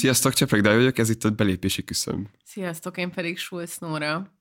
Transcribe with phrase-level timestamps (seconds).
[0.00, 2.26] Sziasztok, Csepreg Dáj vagyok, ez itt a belépési küszöb.
[2.44, 4.32] Sziasztok, én pedig Schulz Nóra.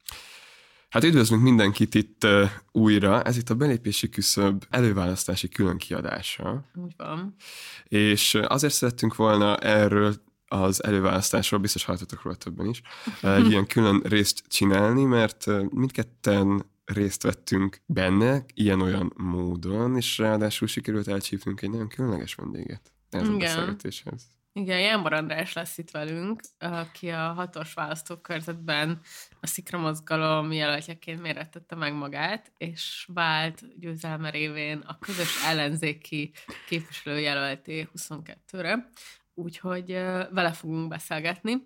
[0.90, 6.70] Hát üdvözlünk mindenkit itt uh, újra, ez itt a belépési küszöb előválasztási külön kiadása.
[6.76, 7.36] Úgy van.
[7.84, 10.16] És azért szerettünk volna erről
[10.48, 12.82] az előválasztásról, biztos hallottatok róla többen is,
[13.22, 21.08] egy ilyen külön részt csinálni, mert mindketten részt vettünk benne, ilyen-olyan módon, és ráadásul sikerült
[21.08, 24.38] elcsípnünk egy nagyon különleges vendéget ez a beszélgetéshez.
[24.60, 29.02] Igen, Jánbor András lesz itt velünk, aki a hatos választókörzetben
[29.40, 36.32] a Szikra mozgalom jelöltjeként mérettette meg magát, és vált győzelme révén a közös ellenzéki
[36.68, 38.90] képviselőjelölté 22-re.
[39.34, 39.92] Úgyhogy
[40.32, 41.64] vele fogunk beszélgetni.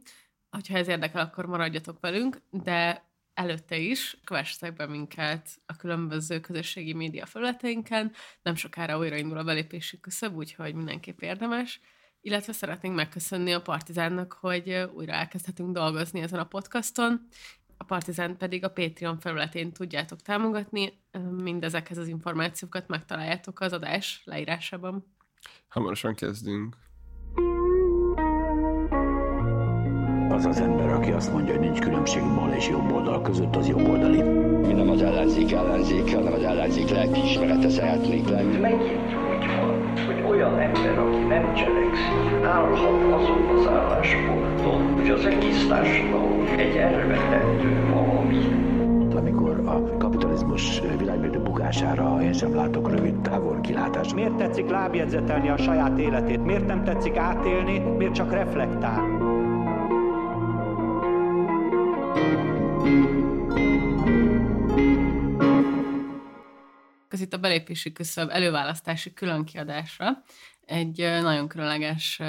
[0.50, 6.94] Ha ez érdekel, akkor maradjatok velünk, de előtte is kövessetek be minket a különböző közösségi
[6.94, 8.12] média felületeinken.
[8.42, 11.82] Nem sokára újraindul a belépési küszöb, úgyhogy mindenképp érdemes.
[12.26, 17.28] Illetve szeretnénk megköszönni a Partizánnak, hogy újra elkezdhetünk dolgozni ezen a podcaston.
[17.78, 20.94] A Partizán pedig a Patreon felületén tudjátok támogatni.
[21.42, 25.16] Mindezekhez az információkat megtaláljátok az adás leírásában.
[25.68, 26.78] Hamarosan kezdünk.
[30.30, 33.68] Az az ember, aki azt mondja, hogy nincs különbség bal és jobb oldal között, az
[33.68, 34.22] jobb oldali.
[34.68, 38.58] Mi nem az ellenzék ellenzék, hanem az ellenzék lelkiismerete szeretnék lenni.
[38.58, 39.73] Megint úgy van,
[40.44, 47.90] olyan ember, aki nem cselekszik, állhat azon az állásponton, hogy az egész társadalom egy elvetendő
[47.94, 48.38] valami.
[49.16, 54.16] Amikor a kapitalizmus világmérdő bukására én sem látok rövid távol kilátást.
[54.16, 56.46] Miért tetszik lábjegyzetelni a saját életét?
[56.46, 57.80] Miért nem tetszik átélni?
[57.80, 59.02] Miért csak reflektál?
[62.86, 63.33] Ez
[67.22, 70.24] itt a belépési küszöb előválasztási különkiadásra
[70.66, 72.22] egy nagyon különleges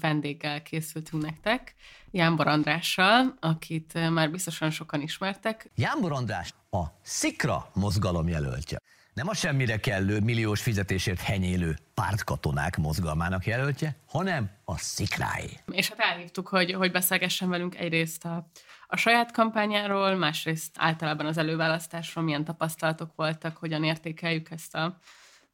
[0.00, 1.74] vendéggel készültünk nektek,
[2.10, 5.70] Jánbor Andrással, akit már biztosan sokan ismertek.
[5.74, 8.78] Jánbor András a Szikra mozgalom jelöltje.
[9.14, 15.50] Nem a semmire kellő, milliós fizetésért henyélő pártkatonák mozgalmának jelöltje, hanem a szikráé.
[15.70, 18.48] És hát elhívtuk, hogy, hogy beszélgessen velünk egyrészt a,
[18.94, 24.98] a saját kampányáról, másrészt általában az előválasztásról, milyen tapasztalatok voltak, hogyan értékeljük ezt a,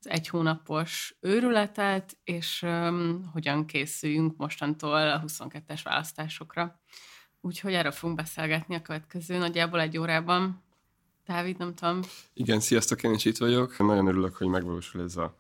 [0.01, 6.81] az egy hónapos őrületet, és um, hogyan készüljünk mostantól a 22-es választásokra.
[7.41, 10.63] Úgyhogy erről fogunk beszélgetni a következő nagyjából egy órában.
[11.27, 12.01] Dávid, nem tudom.
[12.33, 13.79] Igen, sziasztok, én is itt vagyok.
[13.79, 15.37] Nagyon örülök, hogy megvalósul ez a,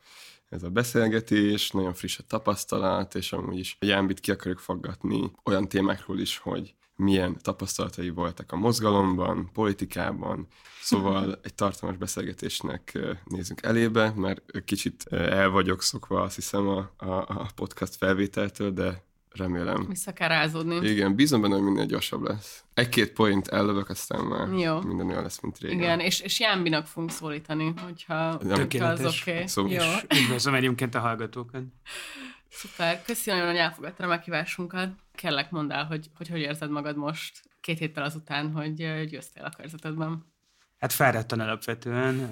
[0.48, 5.68] ez a beszélgetés, nagyon friss a tapasztalat, és amúgy is Jánbit ki akarjuk faggatni olyan
[5.68, 10.46] témákról is, hogy milyen tapasztalatai voltak a mozgalomban, politikában.
[10.82, 17.10] Szóval egy tartalmas beszélgetésnek nézünk elébe, mert kicsit el vagyok szokva, azt hiszem, a, a,
[17.14, 19.86] a podcast felvételtől, de remélem.
[19.88, 20.88] Vissza kell rázódni.
[20.88, 22.64] Igen, bízom benne, hogy minél gyorsabb lesz.
[22.74, 24.80] Egy-két point ellövök, aztán már Jó.
[24.80, 25.78] minden olyan lesz, mint régen.
[25.78, 29.30] Igen, és, és Jánbinak fogunk szólítani, hogyha, hogyha az oké.
[29.30, 29.46] Okay.
[29.46, 30.18] Szóval Jó.
[30.18, 31.62] Üdvözlöm egyébként a hallgatókat.
[32.50, 34.90] Szuper, köszönöm, hogy elfogadtad a meghívásunkat.
[35.14, 38.74] Kellek mondd el, hogy, hogy hogy érzed magad most két héttel azután, hogy
[39.08, 40.24] győztél a körzetedben.
[40.78, 42.30] Hát fáradtan alapvetően.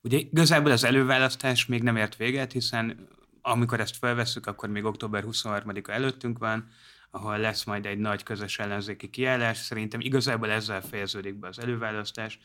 [0.00, 3.08] Ugye igazából az előválasztás még nem ért véget, hiszen
[3.42, 6.68] amikor ezt felveszük, akkor még október 23-a előttünk van,
[7.10, 9.56] ahol lesz majd egy nagy közös ellenzéki kiállás.
[9.56, 12.38] Szerintem igazából ezzel fejeződik be az előválasztás.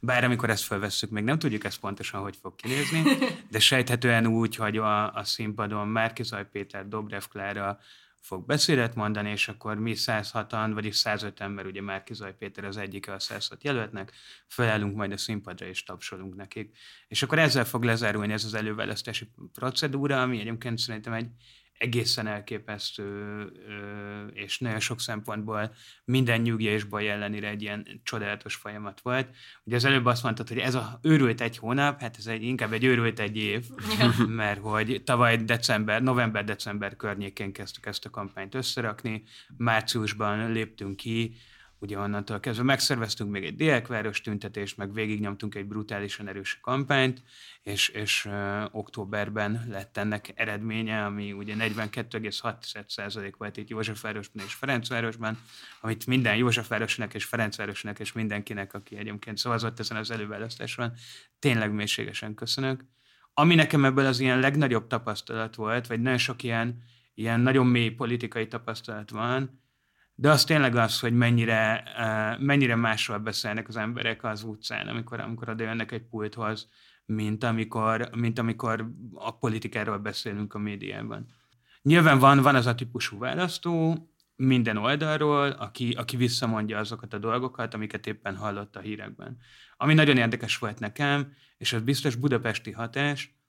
[0.00, 3.02] Bár amikor ezt felvesszük, még nem tudjuk ezt pontosan, hogy fog kinézni,
[3.50, 7.78] de sejthetően úgy, hogy a, a színpadon Márkizaj Péter, Dobrev Klára,
[8.22, 12.76] fog beszédet mondani, és akkor mi 106-an, vagyis 105 ember, ugye már Kizaj Péter az
[12.76, 14.12] egyike a 106 jelöltnek,
[14.46, 16.76] felállunk majd a színpadra és tapsolunk nekik.
[17.08, 21.28] És akkor ezzel fog lezárulni ez az előválasztási procedúra, ami egyébként szerintem egy
[21.82, 23.06] egészen elképesztő,
[24.32, 29.28] és nagyon sok szempontból minden nyugja és baj ellenére egy ilyen csodálatos folyamat volt.
[29.64, 32.72] Ugye az előbb azt mondtad, hogy ez a őrült egy hónap, hát ez egy, inkább
[32.72, 33.64] egy őrült egy év,
[34.26, 39.22] mert hogy tavaly december, november-december környékén kezdtük ezt a kampányt összerakni,
[39.56, 41.34] márciusban léptünk ki,
[41.82, 47.22] ugye onnantól kezdve megszerveztünk még egy diákváros tüntetést, meg végignyomtunk egy brutálisan erős kampányt,
[47.62, 55.38] és, és uh, októberben lett ennek eredménye, ami ugye 42,6% volt itt Józsefvárosban és Ferencvárosban,
[55.80, 60.92] amit minden Józsefvárosnak és Ferencvárosnak és mindenkinek, aki egyébként szavazott ezen az előválasztáson,
[61.38, 62.84] tényleg mélységesen köszönök.
[63.34, 66.82] Ami nekem ebből az ilyen legnagyobb tapasztalat volt, vagy nagyon sok ilyen,
[67.14, 69.61] ilyen nagyon mély politikai tapasztalat van,
[70.14, 71.84] de az tényleg az, hogy mennyire,
[72.40, 76.68] mennyire másról beszélnek az emberek az utcán, amikor, amikor oda jönnek egy pulthoz,
[77.04, 81.26] mint amikor, mint amikor a politikáról beszélünk a médiában.
[81.82, 84.06] Nyilván van, van az a típusú választó,
[84.36, 89.38] minden oldalról, aki, aki visszamondja azokat a dolgokat, amiket éppen hallott a hírekben.
[89.76, 93.41] Ami nagyon érdekes volt nekem, és az biztos budapesti hatás,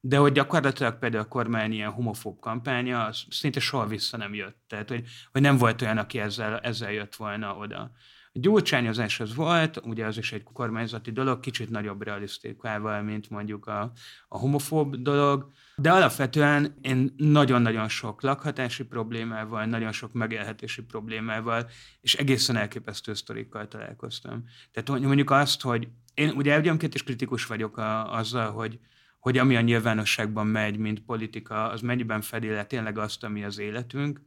[0.00, 4.58] de hogy gyakorlatilag például a kormány ilyen homofób kampánya, az szinte soha vissza nem jött.
[4.66, 7.90] Tehát, hogy, hogy nem volt olyan, aki ezzel, ezzel jött volna oda.
[8.32, 13.66] A gyurcsányozás az volt, ugye az is egy kormányzati dolog, kicsit nagyobb realisztikával, mint mondjuk
[13.66, 13.92] a,
[14.28, 22.14] a homofób dolog, de alapvetően én nagyon-nagyon sok lakhatási problémával, nagyon sok megélhetési problémával, és
[22.14, 24.44] egészen elképesztő sztorikkal találkoztam.
[24.72, 28.78] Tehát mondjuk azt, hogy én ugye ugyanként is kritikus vagyok a, azzal, hogy,
[29.18, 33.58] hogy ami a nyilvánosságban megy, mint politika, az mennyiben fedi le tényleg azt, ami az
[33.58, 34.20] életünk,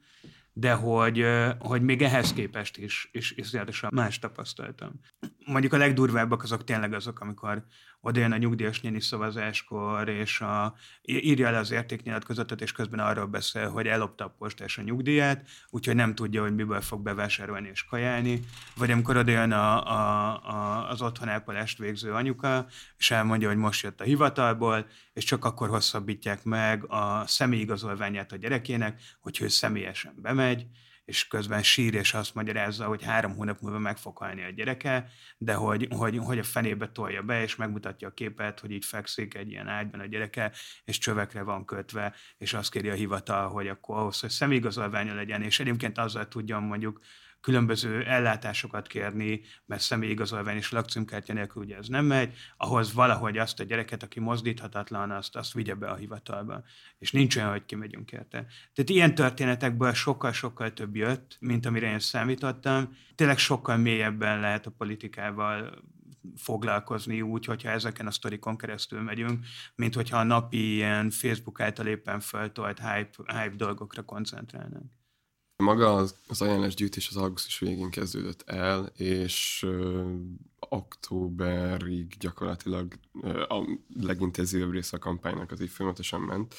[0.54, 1.26] de hogy,
[1.60, 4.92] hogy még ehhez képest is, is iszonyatosan más tapasztaltam.
[5.46, 7.66] Mondjuk a legdurvábbak azok tényleg azok, amikor
[8.01, 13.25] oda jön a nyugdíjas néni szavazáskor, és a, írja le az értéknyilatkozatot, és közben arról
[13.25, 17.83] beszél, hogy ellopta a postás a nyugdíját, úgyhogy nem tudja, hogy miből fog bevásárolni és
[17.83, 18.39] kajálni.
[18.75, 22.65] Vagy amikor oda jön a, a, a, az otthonápolást végző anyuka,
[22.98, 28.36] és elmondja, hogy most jött a hivatalból, és csak akkor hosszabbítják meg a személyigazolványát a
[28.36, 30.65] gyerekének, hogy ő személyesen bemegy,
[31.12, 35.10] és közben sír, és azt magyarázza, hogy három hónap múlva meg fog halni a gyereke,
[35.38, 39.34] de hogy, hogy, hogy a fenébe tolja be, és megmutatja a képet, hogy így fekszik
[39.34, 40.52] egy ilyen ágyban a gyereke,
[40.84, 45.42] és csövekre van kötve, és azt kéri a hivatal, hogy akkor ahhoz, hogy személyigazolványa legyen,
[45.42, 47.00] és egyébként azzal tudjon mondjuk
[47.42, 53.60] különböző ellátásokat kérni, mert személyigazolvány és lakcímkártya nélkül ugye ez nem megy, ahhoz valahogy azt
[53.60, 56.64] a gyereket, aki mozdíthatatlan, azt, azt vigye be a hivatalba.
[56.98, 58.46] És nincs olyan, hogy kimegyünk érte.
[58.74, 62.96] Tehát ilyen történetekből sokkal-sokkal több jött, mint amire én számítottam.
[63.16, 65.84] Tényleg sokkal mélyebben lehet a politikával
[66.36, 69.46] foglalkozni úgy, hogyha ezeken a sztorikon keresztül megyünk,
[69.76, 75.00] mint hogyha a napi ilyen Facebook által éppen föltolt hype, hype dolgokra koncentrálnánk.
[75.62, 80.04] Maga az, az ajánlásgyűjtés az augusztus végén kezdődött el, és ö,
[80.60, 83.68] októberig gyakorlatilag ö, a
[84.00, 86.56] legintenzívebb része a kampánynak az így folyamatosan ment.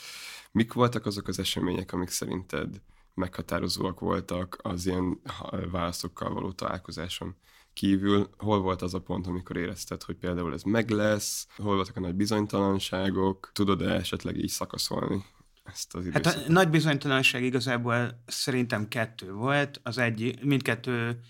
[0.53, 2.81] Mik voltak azok az események, amik szerinted
[3.15, 5.21] meghatározóak voltak az ilyen
[5.71, 7.37] válaszokkal való találkozáson
[7.73, 8.31] kívül?
[8.39, 11.47] Hol volt az a pont, amikor érezted, hogy például ez meg lesz?
[11.57, 13.51] Hol voltak a nagy bizonytalanságok?
[13.53, 15.25] Tudod-e esetleg így szakaszolni
[15.73, 16.35] ezt az időszakot?
[16.35, 19.81] Hát a nagy bizonytalanság igazából szerintem kettő volt.
[19.83, 21.21] Az egy, mindkettő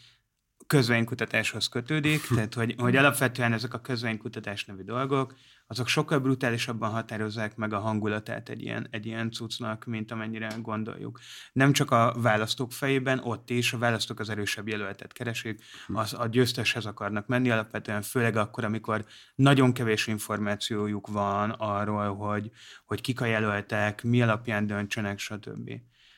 [0.66, 5.34] közvénykutatáshoz kötődik, tehát hogy, hogy alapvetően ezek a közvénykutatás nevű dolgok,
[5.72, 11.20] azok sokkal brutálisabban határozzák meg a hangulatát egy ilyen, egy ilyen cuccnak, mint amennyire gondoljuk.
[11.52, 16.26] Nem csak a választók fejében, ott is a választók az erősebb jelöltet keresik, az a
[16.26, 19.04] győzteshez akarnak menni, alapvetően főleg akkor, amikor
[19.34, 22.50] nagyon kevés információjuk van arról, hogy,
[22.84, 25.70] hogy kik a jelöltek, mi alapján döntsenek, stb.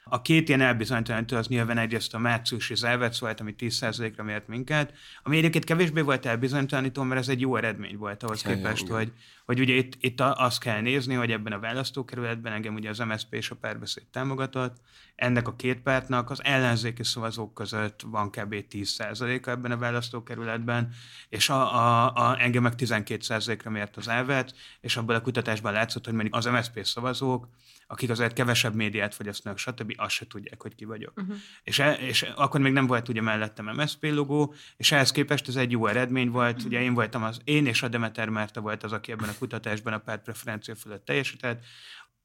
[0.07, 4.93] A két ilyen elbizonytalanító az nyilván egyrészt a márciusi zárvec volt, ami 10%-ra mért minket,
[5.23, 9.13] ami egyébként kevésbé volt elbizonytalanító, mert ez egy jó eredmény volt ahhoz ja, képest, hogy,
[9.45, 13.35] hogy ugye itt, itt azt kell nézni, hogy ebben a választókerületben engem ugye az MSZP
[13.35, 14.77] és a párbeszéd támogatott,
[15.15, 18.55] ennek a két pártnak az ellenzéki szavazók között van kb.
[18.71, 20.95] 10%-a ebben a választókerületben,
[21.29, 26.05] és a, a, a, engem meg 12%-ra mért az elvet, és abban a kutatásban látszott,
[26.05, 27.49] hogy mondjuk az MSZP szavazók
[27.87, 31.13] akik azért kevesebb médiát fogyasztanak, stb., azt se tudják, hogy ki vagyok.
[31.17, 31.37] Uh-huh.
[31.63, 35.57] És, e, és akkor még nem volt ugye mellettem MSZP logó, és ehhez képest ez
[35.57, 36.55] egy jó eredmény volt.
[36.55, 36.67] Uh-huh.
[36.67, 39.93] Ugye én voltam az, én és a Demeter Márta volt az, aki ebben a kutatásban
[39.93, 41.65] a párt preferencia fölött teljesített.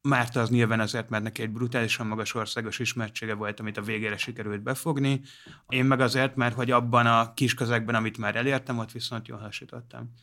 [0.01, 4.17] Márta az nyilván azért, mert neki egy brutálisan magas országos ismertsége volt, amit a végére
[4.17, 5.21] sikerült befogni.
[5.67, 9.39] Én meg azért, mert hogy abban a kis közegben, amit már elértem, ott viszont jól
[9.39, 10.13] hasítottam.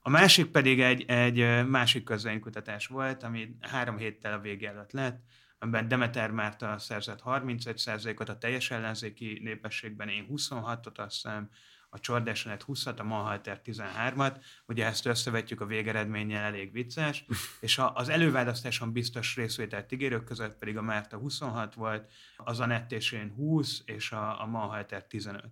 [0.00, 5.22] A másik pedig egy, egy másik közvénykutatás volt, ami három héttel a vége előtt lett,
[5.58, 11.48] amiben Demeter Márta szerzett 31%-ot, a teljes ellenzéki népességben én 26-ot, azt hiszem,
[11.94, 14.36] a Csordásonet 20-at, a Manhalter 13-at,
[14.66, 17.24] ugye ezt összevetjük a végeredménnyel, elég vicces,
[17.60, 23.32] és az előválasztáson biztos részvételt ígérők között pedig a Márta 26 volt, az a nettésén
[23.36, 25.44] 20, és a, a Manhalter 15.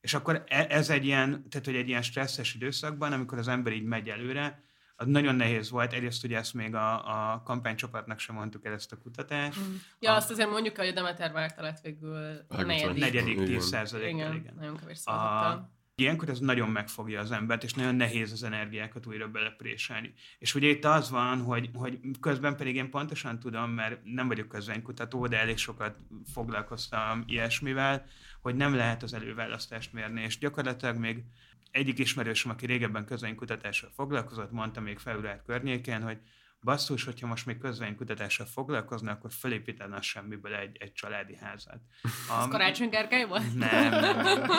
[0.00, 3.72] És akkor e, ez egy ilyen, tehát hogy egy ilyen stresszes időszakban, amikor az ember
[3.72, 4.62] így megy előre,
[5.00, 5.92] az nagyon nehéz volt.
[5.92, 9.60] Egyrészt ugye ezt még a, a kampánycsapatnak sem mondtuk el ezt a kutatást.
[9.60, 9.74] Mm.
[9.98, 13.00] Ja, a, azt azért mondjuk, hogy a Demeter Várta lett végül a negyedik.
[13.00, 14.18] Negyedik, tíz százalékkal.
[14.18, 15.76] Igen, igen, nagyon kevés szavazattal.
[15.94, 20.12] Ilyenkor ez nagyon megfogja az embert, és nagyon nehéz az energiákat újra belepréselni.
[20.38, 24.48] És ugye itt az van, hogy, hogy közben pedig én pontosan tudom, mert nem vagyok
[24.48, 25.96] közvénykutató, de elég sokat
[26.32, 28.04] foglalkoztam ilyesmivel,
[28.40, 31.24] hogy nem lehet az előválasztást mérni, és gyakorlatilag még
[31.70, 36.18] egyik ismerősöm, aki régebben közvénykutatással foglalkozott, mondta még február környékén, hogy
[36.60, 41.80] basszus, hogyha most még közvénykutatással foglalkozna, akkor felépítene a semmiből egy, egy családi házat.
[42.28, 42.38] A...
[42.42, 43.54] Ez Karácsony Gergely volt?
[43.54, 44.50] Nem, nem, nem.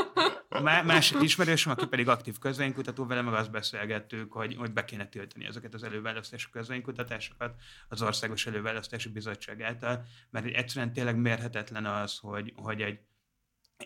[0.64, 5.08] Má, másik ismerősöm, aki pedig aktív közvénykutató, vele meg azt beszélgettük, hogy, hogy be kéne
[5.08, 7.56] tiltani ezeket az előválasztási közvénykutatásokat
[7.90, 13.00] az Országos Előválasztási Bizottság által, mert egyszerűen tényleg mérhetetlen az, hogy, hogy egy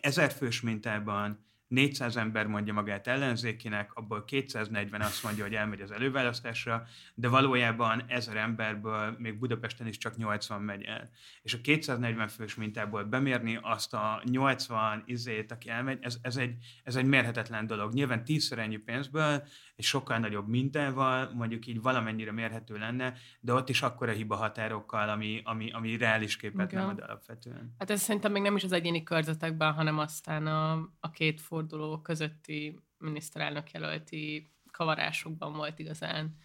[0.02, 5.92] ezer fős mintában 400 ember mondja magát ellenzékinek, abból 240 azt mondja, hogy elmegy az
[5.92, 11.10] előválasztásra, de valójában ezer emberből még Budapesten is csak 80 megy el.
[11.42, 16.56] És a 240 fős mintából bemérni azt a 80 izét, aki elmegy, ez, ez, egy,
[16.84, 17.94] ez egy mérhetetlen dolog.
[17.94, 19.44] Nyilván tízszer ennyi pénzből,
[19.76, 25.10] egy sokkal nagyobb mintával, mondjuk így valamennyire mérhető lenne, de ott is akkora hiba határokkal,
[25.10, 26.82] ami, ami, ami reális képet Igen.
[26.82, 27.76] nem ad alapvetően.
[27.78, 32.02] Hát ez szerintem még nem is az egyéni körzetekben, hanem aztán a, a két forduló
[32.02, 36.38] közötti miniszterelnök jelölti kavarásokban volt igazán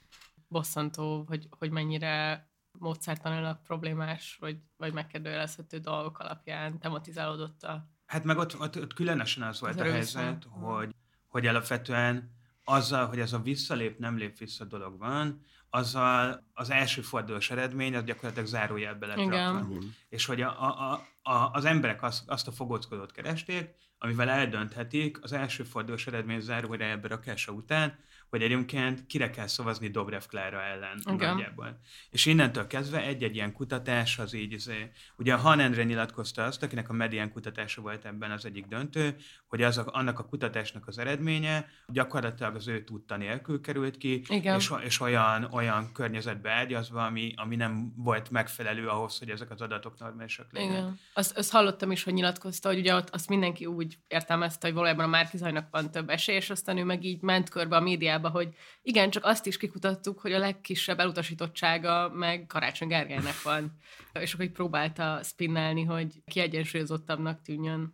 [0.49, 2.47] bosszantó, hogy, hogy mennyire
[2.79, 9.43] módszertanilag problémás, vagy, vagy megkérdőjelezhető dolgok alapján tematizálódott a Hát meg ott, ott, ott különösen
[9.43, 10.95] az volt az a helyzet, hogy,
[11.27, 12.38] hogy alapvetően
[12.69, 17.97] azzal, hogy ez a visszalép, nem lép vissza dolog van, azzal az első fordulós eredmény
[17.97, 19.67] az gyakorlatilag zárójelbe lett rakva.
[20.09, 25.33] És hogy a, a, a, az emberek azt, azt a fogóckodót keresték, amivel eldönthetik az
[25.33, 27.99] első fordulós eredmény zárójelbe rakása után,
[28.31, 31.27] hogy egyébként kire kell szavazni Dobrev Klára ellen okay.
[31.27, 31.81] nagyjából.
[32.11, 34.71] És innentől kezdve egy-egy ilyen kutatás az így, az,
[35.17, 39.17] ugye Han Endre nyilatkozta azt, akinek a medián kutatása volt ebben az egyik döntő,
[39.47, 44.23] hogy az a, annak a kutatásnak az eredménye gyakorlatilag az ő tudta nélkül került ki,
[44.29, 49.61] és, és olyan, olyan környezetbe ágyazva, ami, ami nem volt megfelelő ahhoz, hogy ezek az
[49.61, 50.77] adatok normálisak legyenek.
[50.77, 50.99] Igen.
[51.15, 55.05] Azt, azt hallottam is, hogy nyilatkozta, hogy ugye ott azt mindenki úgy értelmezte, hogy valójában
[55.05, 58.29] a Márkizajnak van több esély, és aztán ő meg így ment körbe a médiában médiába,
[58.29, 63.73] hogy igen, csak azt is kikutattuk, hogy a legkisebb elutasítottsága meg Karácsony Gergelynek van.
[64.21, 67.93] És akkor így próbálta spinnelni, hogy kiegyensúlyozottabbnak tűnjön.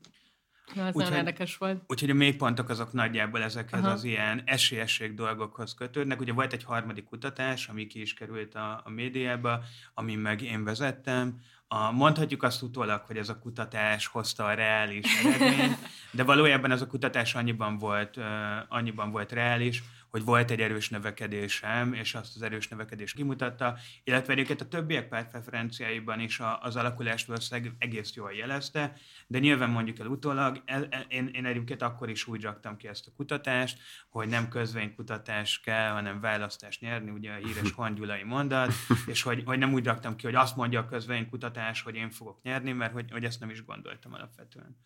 [0.76, 1.82] Ez nagyon érdekes volt.
[1.86, 3.90] Úgyhogy a mélypontok azok nagyjából ezekhez Aha.
[3.90, 6.20] az ilyen esélyesség dolgokhoz kötődnek.
[6.20, 9.60] Ugye volt egy harmadik kutatás, ami ki is került a, a médiába,
[9.94, 15.24] ami meg én vezettem, a, mondhatjuk azt utólag, hogy ez a kutatás hozta a reális
[15.24, 15.78] eredményt,
[16.12, 18.24] de valójában ez a kutatás annyiban volt, uh,
[18.68, 19.82] annyiban volt reális,
[20.14, 25.08] hogy volt egy erős növekedésem, és azt az erős növekedést kimutatta, illetve egyébként a többiek
[25.08, 30.62] pártpreferenciáiban is az alakulást valószínűleg egész jól jelezte, de nyilván mondjuk el utólag,
[31.08, 33.78] én, én egyébként akkor is úgy raktam ki ezt a kutatást,
[34.08, 38.72] hogy nem közvénykutatás kell, hanem választást nyerni, ugye a híres hongyulai mondat,
[39.06, 42.42] és hogy, hogy nem úgy raktam ki, hogy azt mondja a közvénykutatás, hogy én fogok
[42.42, 44.76] nyerni, mert hogy, hogy ezt nem is gondoltam alapvetően.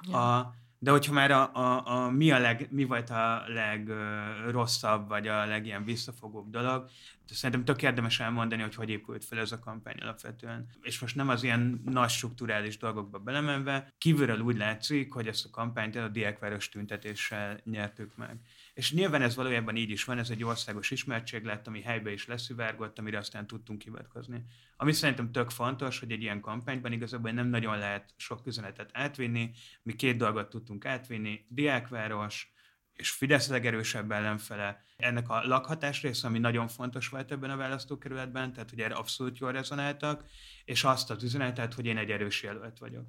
[0.00, 0.36] Ja.
[0.36, 5.28] A, de hogyha már a, a, a, mi, a leg, mi volt a legrosszabb, vagy
[5.28, 6.88] a legilyen visszafogóbb dolog,
[7.34, 10.68] szerintem tök érdemes elmondani, hogy hogy épült fel ez a kampány alapvetően.
[10.82, 15.50] És most nem az ilyen nagy strukturális dolgokba belemenve, kívülről úgy látszik, hogy ezt a
[15.50, 18.40] kampányt a diákváros tüntetéssel nyertük meg.
[18.74, 22.26] És nyilván ez valójában így is van, ez egy országos ismertség lett, ami helybe is
[22.26, 24.44] leszivárgott, amire aztán tudtunk hivatkozni.
[24.76, 29.50] Ami szerintem tök fontos, hogy egy ilyen kampányban igazából nem nagyon lehet sok üzenetet átvinni.
[29.82, 32.52] Mi két dolgot tudtunk átvinni, diákváros,
[32.98, 34.84] és Fidesz legerősebb ellenfele.
[34.96, 39.38] Ennek a lakhatás része, ami nagyon fontos volt ebben a választókerületben, tehát hogy erre abszolút
[39.38, 40.24] jól rezonáltak,
[40.64, 43.06] és azt az üzenetet, hogy én egy erős jelölt vagyok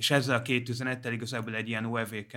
[0.00, 2.36] és ezzel a két üzenettel igazából egy ilyen OEVK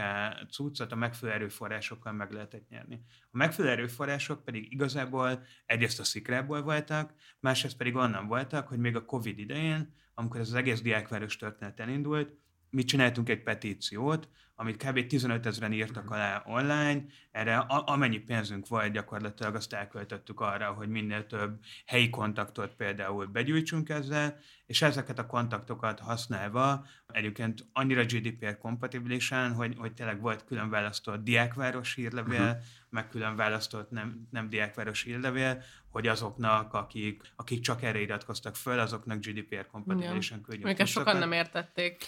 [0.49, 3.01] cuccot a megfelelő erőforrásokkal meg lehetett nyerni.
[3.21, 8.95] A megfelelő erőforrások pedig igazából egyrészt a szikrából voltak, másrészt pedig onnan voltak, hogy még
[8.95, 12.37] a Covid idején, amikor ez az egész diákváros történet elindult,
[12.73, 15.07] mi csináltunk egy petíciót, amit kb.
[15.07, 20.89] 15 ezeren írtak alá online, erre a, amennyi pénzünk volt, gyakorlatilag azt elköltöttük arra, hogy
[20.89, 28.57] minél több helyi kontaktot például begyűjtsünk ezzel, és ezeket a kontaktokat használva egyébként annyira GDPR
[28.57, 32.57] kompatibilisen, hogy, hogy tényleg volt külön választott diákváros hírlevél, uh-huh.
[32.89, 38.79] meg külön választott nem, nem diákváros hírlevél, hogy azoknak, akik, akik csak erre iratkoztak föl,
[38.79, 40.77] azoknak GDPR kompatibilisen küldjünk.
[40.77, 42.05] Még sokan nem értették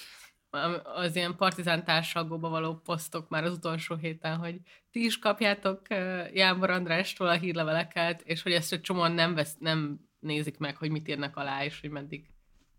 [0.84, 4.60] az ilyen partizán társalgóba való posztok már az utolsó héten, hogy
[4.92, 5.82] ti is kapjátok
[6.34, 10.90] Jámbor Andrástól a hírleveleket, és hogy ezt egy csomóan nem, vesz, nem nézik meg, hogy
[10.90, 12.30] mit írnak alá, és hogy meddig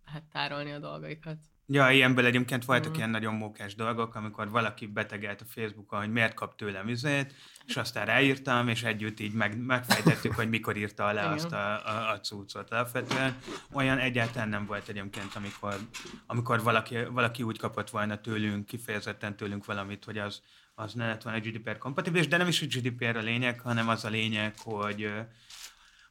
[0.06, 1.38] lehet tárolni a dolgaikat.
[1.68, 2.94] Ja, ilyenből egyébként voltak mm.
[2.94, 7.34] ilyen nagyon mókás dolgok, amikor valaki betegelt a Facebookon, hogy miért kap tőlem üzét,
[7.66, 12.10] és aztán ráírtam, és együtt így meg, megfejtettük, hogy mikor írta alá azt a, a,
[12.10, 12.70] a cuccot.
[12.70, 13.36] Alapvetően
[13.72, 15.74] olyan egyáltalán nem volt egyébként, amikor,
[16.26, 20.42] amikor valaki, valaki úgy kapott volna tőlünk, kifejezetten tőlünk valamit, hogy az,
[20.74, 24.04] az ne lett volna GDPR kompatibilis, de nem is a GDPR a lényeg, hanem az
[24.04, 25.12] a lényeg, hogy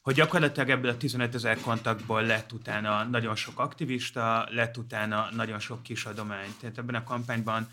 [0.05, 5.59] hogy gyakorlatilag ebből a 15 ezer kontaktból lett utána nagyon sok aktivista, lett utána nagyon
[5.59, 6.55] sok kis adomány.
[6.59, 7.69] Tehát ebben a kampányban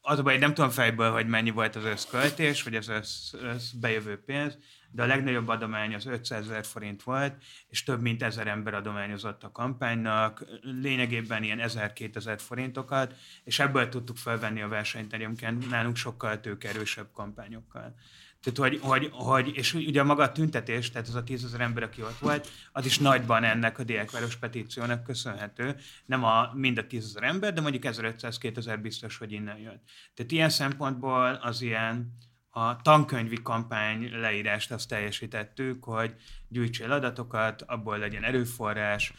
[0.00, 3.70] az a baj, nem tudom fejből, hogy mennyi volt az összköltés, vagy az össz, össz
[3.70, 4.58] bejövő pénz,
[4.90, 9.44] de a legnagyobb adomány az 500 ezer forint volt, és több mint ezer ember adományozott
[9.44, 13.14] a kampánynak, lényegében ilyen 1000-2000 forintokat,
[13.44, 17.94] és ebből tudtuk felvenni a versenyt egyébként nálunk sokkal tőkerősebb kampányokkal.
[18.42, 22.02] Tehát, hogy, hogy, hogy, és ugye maga a tüntetés, tehát az a tízezer ember, aki
[22.02, 25.76] ott volt, az is nagyban ennek a Diákváros petíciónak köszönhető.
[26.06, 29.82] Nem a, mind a tízezer ember, de mondjuk 1500-2000 biztos, hogy innen jött.
[30.14, 32.16] Tehát ilyen szempontból az ilyen,
[32.50, 36.14] a tankönyvi kampány leírást azt teljesítettük, hogy
[36.48, 39.12] gyűjtsél adatokat, abból legyen erőforrás,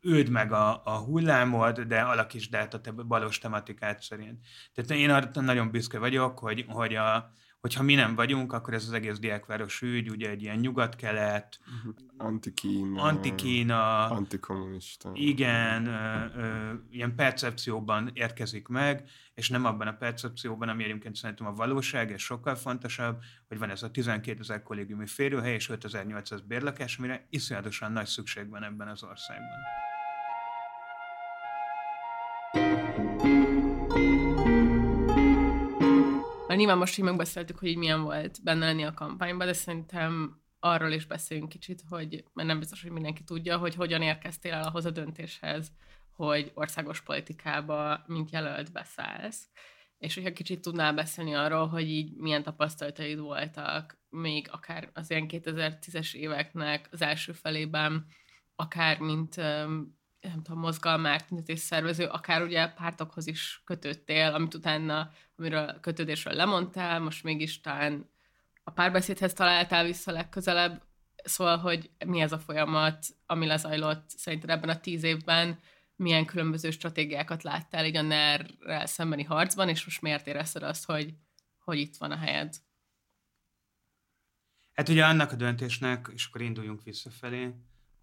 [0.00, 4.38] őd meg a, a hullámod, de alakítsd át a te balos tematikát szerint.
[4.74, 8.84] Tehát én arra nagyon büszke vagyok, hogy, hogy a, hogyha mi nem vagyunk, akkor ez
[8.86, 11.90] az egész diákváros ügy, ugye egy ilyen nyugat-kelet, mhm.
[12.16, 15.10] antikína, antikína antikommunista.
[15.14, 21.46] Igen, ö, ö, ilyen percepcióban érkezik meg, és nem abban a percepcióban, ami egyébként szerintem
[21.46, 26.40] a valóság, és sokkal fontosabb, hogy van ez a 12 ezer kollégiumi férőhely és 5800
[26.40, 29.58] bérlakás, amire iszonyatosan nagy szükség van ebben az országban.
[36.58, 40.90] Nyilván most így megbeszéltük, hogy így milyen volt benne lenni a kampányban, de szerintem arról
[40.90, 44.84] is beszéljünk kicsit, hogy mert nem biztos, hogy mindenki tudja, hogy hogyan érkeztél el ahhoz
[44.84, 45.72] a döntéshez,
[46.12, 49.48] hogy országos politikába, mint jelölt beszállsz.
[49.98, 55.26] És hogyha kicsit tudnál beszélni arról, hogy így milyen tapasztalataid voltak, még akár az ilyen
[55.28, 58.06] 2010-es éveknek az első felében,
[58.56, 59.34] akár mint
[60.20, 60.70] nem tudom,
[61.28, 68.10] tüntetés szervező, akár ugye pártokhoz is kötöttél, amit utána, amiről kötődésről lemondtál, most mégis talán
[68.64, 70.82] a párbeszédhez találtál vissza legközelebb,
[71.24, 75.58] szóval, hogy mi ez a folyamat, ami lezajlott szerinted ebben a tíz évben,
[75.96, 78.46] milyen különböző stratégiákat láttál így a ner
[78.84, 81.14] szembeni harcban, és most miért érezted azt, hogy,
[81.58, 82.56] hogy itt van a helyed?
[84.72, 87.54] Hát ugye annak a döntésnek, és akkor induljunk visszafelé,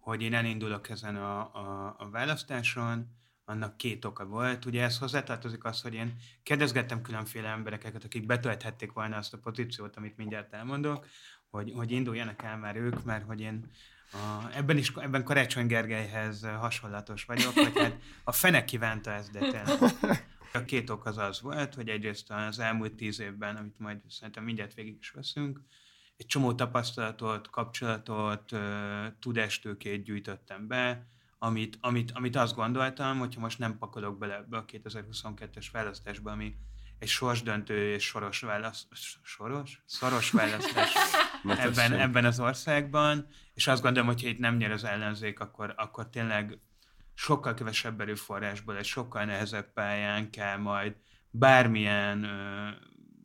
[0.06, 3.06] hogy én elindulok ezen a, a, a választáson,
[3.44, 4.64] annak két oka volt.
[4.64, 9.96] Ugye ez hozzátartozik az, hogy én kérdezgettem különféle embereket, akik betölthették volna azt a pozíciót,
[9.96, 11.06] amit mindjárt elmondok,
[11.50, 13.70] hogy, hogy induljanak el már ők, mert hogy én
[14.12, 19.38] a, ebben is, ebben Karácsony Gergelyhez hasonlatos vagyok, hogy hát a fene kívánta ezt, de
[19.38, 19.94] tényleg.
[20.52, 24.44] A két ok az az volt, hogy egyrészt az elmúlt tíz évben, amit majd szerintem
[24.44, 25.60] mindjárt végig is veszünk,
[26.16, 28.52] egy csomó tapasztalatot, kapcsolatot,
[29.18, 31.06] tudástőkét gyűjtöttem be,
[31.38, 36.56] amit, amit, amit azt gondoltam, hogyha most nem pakolok bele ebbe a 2022-es választásba, ami
[36.98, 38.86] egy sorsdöntő és soros választ,
[39.22, 39.82] soros?
[39.86, 40.92] Szoros választás
[41.44, 46.08] ebben, ebben az országban, és azt gondolom, hogy itt nem nyer az ellenzék, akkor, akkor
[46.08, 46.58] tényleg
[47.14, 50.96] sokkal kevesebb erőforrásból, egy sokkal nehezebb pályán kell majd
[51.30, 52.68] bármilyen ö,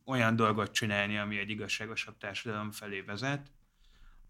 [0.05, 3.51] olyan dolgot csinálni, ami egy igazságosabb társadalom felé vezet.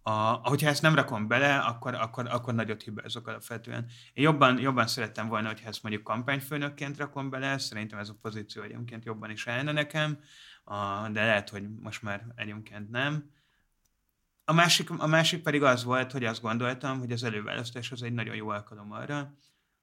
[0.04, 0.12] A,
[0.50, 3.86] hogyha ezt nem rakom bele, akkor, akkor, akkor nagyot hibázok alapvetően.
[4.14, 8.62] Én jobban, jobban szerettem volna, hogyha ezt mondjuk kampányfőnökként rakom bele, szerintem ez a pozíció
[8.62, 10.20] egyébként jobban is állna nekem,
[10.64, 13.32] a, de lehet, hogy most már egyébként nem.
[14.46, 18.14] A másik, a másik pedig az volt, hogy azt gondoltam, hogy az előválasztás az egy
[18.14, 19.34] nagyon jó alkalom arra,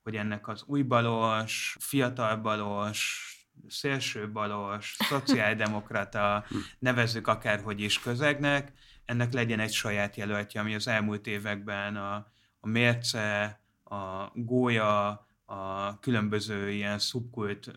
[0.02, 3.32] hogy ennek az újbalos, fiatalbalos,
[3.68, 6.44] szélsőbalos, szociáldemokrata,
[6.78, 8.72] nevezzük akárhogy is közegnek,
[9.04, 12.14] ennek legyen egy saját jelöltje, ami az elmúlt években a,
[12.60, 17.72] a mérce, a gólya, a különböző ilyen szubkult ö,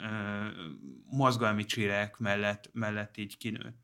[1.06, 3.80] mozgalmi csirek mellett, mellett így kinőtt.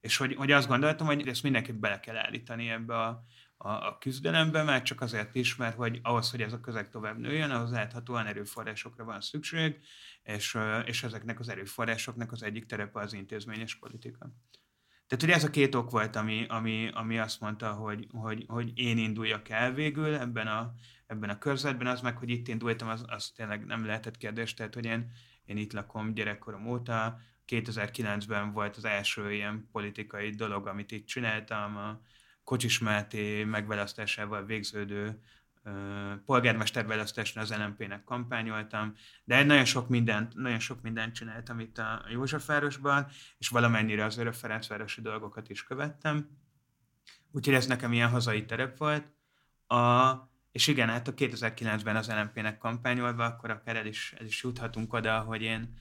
[0.00, 3.24] És hogy, hogy azt gondoltam, hogy ezt mindenképp bele kell állítani ebbe a,
[3.62, 7.18] a, a küzdelembe, mert csak azért is, mert hogy ahhoz, hogy ez a közeg tovább
[7.18, 9.78] nőjön, ahhoz láthatóan erőforrásokra van szükség,
[10.22, 14.30] és, és ezeknek az erőforrásoknak az egyik terepe az intézményes politika.
[15.06, 18.78] Tehát ugye ez a két ok volt, ami, ami, ami azt mondta, hogy, hogy, hogy
[18.78, 20.74] én induljak el végül ebben a,
[21.06, 24.74] ebben a körzetben, az meg, hogy itt indultam, az, az tényleg nem lehetett kérdés, tehát
[24.74, 25.10] hogy én,
[25.44, 31.76] én itt lakom gyerekkorom óta, 2009-ben volt az első ilyen politikai dolog, amit itt csináltam,
[31.76, 32.00] a
[32.50, 35.20] Kocsis Máté megválasztásával végződő
[36.26, 43.06] polgármesterválasztáson az LMP-nek kampányoltam, de nagyon sok mindent, nagyon sok mindent csináltam itt a Józsefvárosban,
[43.38, 46.28] és valamennyire az Örök Ferencvárosi dolgokat is követtem.
[47.32, 49.04] Úgyhogy ez nekem ilyen hazai terep volt.
[49.66, 50.12] A,
[50.52, 54.92] és igen, hát a 2009-ben az LMP-nek kampányolva, akkor akár el is, el is juthatunk
[54.92, 55.78] oda, hogy én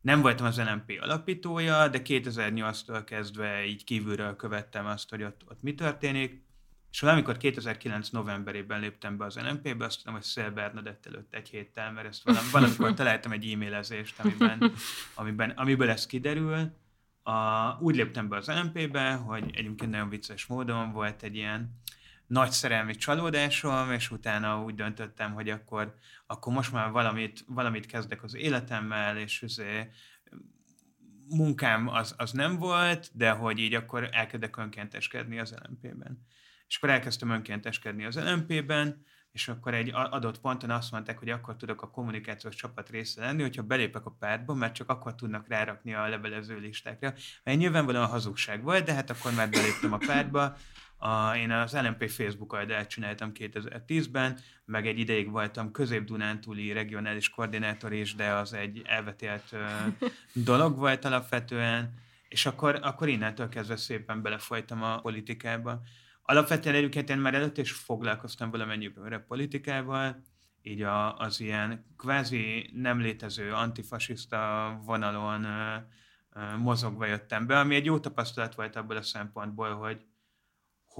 [0.00, 5.62] nem voltam az LMP alapítója, de 2008-tól kezdve így kívülről követtem azt, hogy ott, ott
[5.62, 6.46] mi történik,
[6.90, 11.48] és valamikor 2009 novemberében léptem be az NMP-be, azt tudom, hogy Szél Bernadett előtt egy
[11.48, 14.72] héttel, mert ezt valam, valamikor találtam egy e-mailezést, amiben,
[15.14, 16.76] amiben, amiből ez kiderül.
[17.22, 21.80] A, úgy léptem be az NMP-be, hogy egyébként nagyon vicces módon volt egy ilyen
[22.28, 25.94] nagy szerelmi csalódásom, és utána úgy döntöttem, hogy akkor,
[26.26, 29.90] akkor most már valamit, valamit kezdek az életemmel, és azért
[31.28, 36.26] munkám az, az nem volt, de hogy így akkor elkezdek önkénteskedni az LMP-ben.
[36.66, 39.04] És akkor elkezdtem önkénteskedni az LMP-ben,
[39.38, 43.42] és akkor egy adott ponton azt mondták, hogy akkor tudok a kommunikációs csapat része lenni,
[43.42, 47.14] hogyha belépek a pártba, mert csak akkor tudnak rárakni a levelező listákra.
[47.42, 50.56] Egy nyilvánvalóan hazugság volt, de hát akkor már beléptem a pártba,
[50.96, 57.92] a, én az LMP Facebook oldalt csináltam 2010-ben, meg egy ideig voltam közép-dunántúli regionális koordinátor
[57.92, 59.56] is, de az egy elvetélt
[60.32, 61.94] dolog volt alapvetően,
[62.28, 65.82] és akkor, akkor innentől kezdve szépen belefolytam a politikába.
[66.30, 70.22] Alapvetően én már előtt is foglalkoztam valamennyiben politikával,
[70.62, 75.76] így a, az ilyen kvázi nem létező antifasiszta vonalon ö,
[76.32, 80.04] ö, mozogva jöttem be, ami egy jó tapasztalat volt abból a szempontból, hogy,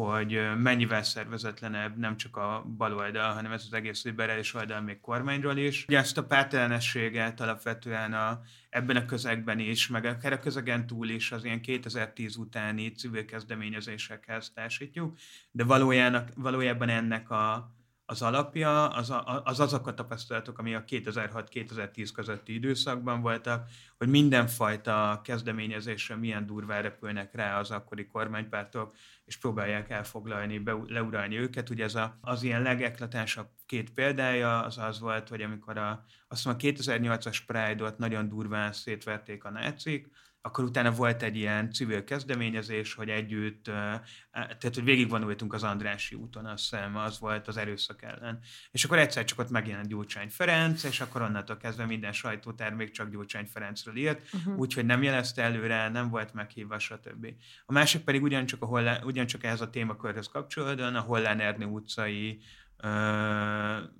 [0.05, 5.57] hogy mennyivel szervezetlenebb nem csak a baloldal, hanem ez az egész liberális oldal még kormányról
[5.57, 5.85] is.
[5.89, 11.09] Ugye ezt a pártelenességet alapvetően a, ebben a közegben is, meg akár a közegen túl
[11.09, 15.19] is az ilyen 2010 utáni civil kezdeményezésekhez társítjuk,
[15.51, 15.65] de
[16.35, 17.77] valójában ennek a,
[18.11, 19.13] az alapja az,
[19.45, 23.69] az azok a tapasztalatok, ami a 2006-2010 közötti időszakban voltak,
[23.99, 28.95] hogy mindenfajta kezdeményezésre milyen durvá repülnek rá az akkori kormánypártok,
[29.25, 31.71] és próbálják elfoglalni, be, leuralni őket.
[31.71, 36.45] Ugye ez a, az ilyen legeklatánsabb két példája az az volt, hogy amikor a, azt
[36.45, 42.05] mondom, a 2008-as Pride-ot nagyon durván szétverték a nácik, akkor utána volt egy ilyen civil
[42.05, 43.65] kezdeményezés, hogy együtt,
[44.33, 48.39] tehát hogy végigvonultunk az Andrási úton, azt hiszem, az volt az erőszak ellen.
[48.71, 53.11] És akkor egyszer csak ott megjelent Gyurcsány Ferenc, és akkor onnantól kezdve minden sajtótermék csak
[53.11, 54.59] Gyurcsány Ferencről írt, uh-huh.
[54.59, 57.27] úgyhogy nem jelezte előre, nem volt meghívva, stb.
[57.67, 62.41] A másik pedig ugyancsak, a Hollán, ugyancsak ehhez a témakörhöz kapcsolódóan a Hollán Ernő utcai
[62.77, 62.89] ö,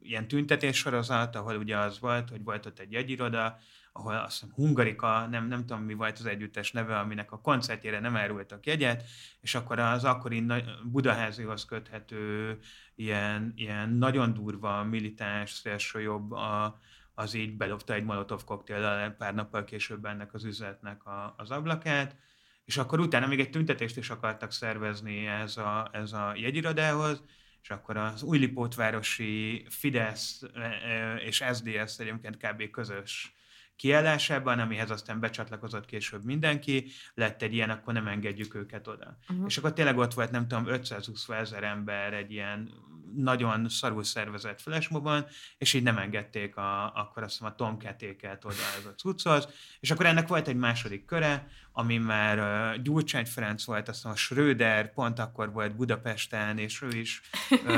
[0.01, 3.59] ilyen tüntetéssorozat, ahol ugye az volt, hogy volt ott egy jegyiroda,
[3.99, 8.01] ahol azt hiszem Hungarika, nem, nem tudom mi volt az együttes neve, aminek a koncertjére
[8.01, 9.05] nem árultak jegyet,
[9.41, 10.47] és akkor az akkori
[10.85, 12.59] Budaházihoz köthető
[12.95, 16.79] ilyen, ilyen nagyon durva militáns szélső jobb a,
[17.15, 22.17] az így belopta egy molotov koktéllal pár nappal később ennek az üzletnek a, az ablakát,
[22.65, 27.23] és akkor utána még egy tüntetést is akartak szervezni ez a, ez a jegyirodához,
[27.63, 32.71] és akkor az Újlipótvárosi Fidesz e, e, és SZDSZ egyébként kb.
[32.71, 33.38] közös
[33.79, 39.19] kiállásában, amihez aztán becsatlakozott később mindenki, lett egy ilyen, akkor nem engedjük őket oda.
[39.29, 39.47] Uh-huh.
[39.47, 42.71] És akkor tényleg ott volt, nem tudom, 520 ezer ember egy ilyen
[43.15, 45.27] nagyon szarul szervezett flashmobban,
[45.59, 49.49] és így nem engedték a, akkor azt mondom, a tomketéket oda ez a cucchoz,
[49.81, 54.23] és akkor ennek volt egy második köre, ami már uh, Gyurcsány Ferenc volt, azt mondom,
[54.23, 57.73] a Schröder pont akkor volt Budapesten, és ő is uh,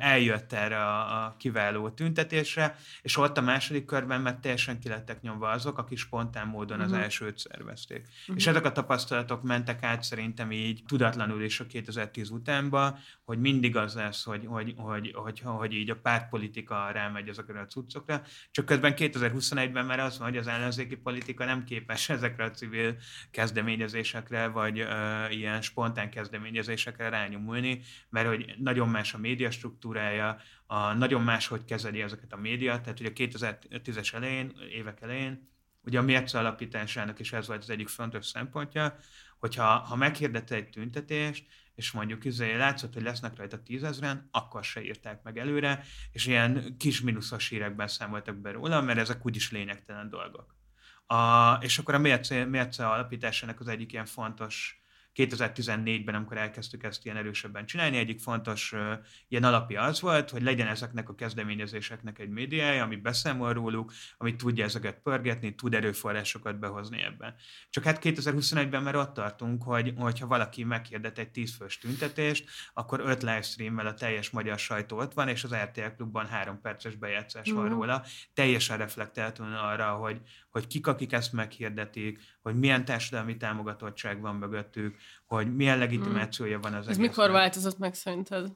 [0.12, 5.48] eljött erre a, a kiváló tüntetésre, és ott a második körben már teljesen kilettek nyomva
[5.48, 7.04] azok, akik spontán módon az uh-huh.
[7.04, 8.08] elsőt szervezték.
[8.20, 8.36] Uh-huh.
[8.36, 13.76] És ezek a tapasztalatok mentek át szerintem így tudatlanul is a 2010 utánba, hogy mindig
[13.76, 18.64] az lesz, hogy, hogy, hogy, hogy, hogy így a pártpolitika rámegy ezekre a cuccokra, csak
[18.64, 22.96] közben 2021-ben már az van, hogy az ellenzéki politika nem képes ezekre a civil
[23.42, 30.92] kezdeményezésekre, vagy ö, ilyen spontán kezdeményezésekre rányomulni, mert hogy nagyon más a média struktúrája, a,
[30.92, 35.48] nagyon más, hogy kezeli ezeket a média, tehát ugye a 2010-es elején, évek elején,
[35.80, 38.96] ugye a mérce alapításának is ez volt az egyik fontos szempontja,
[39.38, 44.82] hogyha ha meghirdette egy tüntetést, és mondjuk izé, látszott, hogy lesznek rajta tízezren, akkor se
[44.82, 50.08] írták meg előre, és ilyen kis mínuszos hírekben számoltak be róla, mert ezek úgyis lényegtelen
[50.08, 50.61] dolgok.
[51.06, 54.82] A, és akkor a mérce, mérce alapításának az egyik ilyen fontos
[55.14, 58.92] 2014-ben, amikor elkezdtük ezt ilyen erősebben csinálni, egyik fontos uh,
[59.28, 64.36] ilyen alapja az volt, hogy legyen ezeknek a kezdeményezéseknek egy médiája, ami beszámol róluk, ami
[64.36, 67.34] tudja ezeket pörgetni, tud erőforrásokat behozni ebben.
[67.70, 73.22] Csak hát 2021-ben már ott tartunk, hogy hogyha valaki meghirdet egy tízfős tüntetést, akkor öt
[73.22, 77.54] livestreammel a teljes magyar sajtó ott van, és az RTL klubban három perces bejátszás mm.
[77.54, 77.72] van mhm.
[77.74, 78.04] róla.
[78.34, 80.20] Teljesen reflektáltan arra, hogy,
[80.52, 86.72] hogy kik, akik ezt meghirdetik, hogy milyen társadalmi támogatottság van mögöttük, hogy milyen legitimációja van
[86.72, 87.08] az Ez egésznek.
[87.08, 88.52] mikor változott meg szerinted?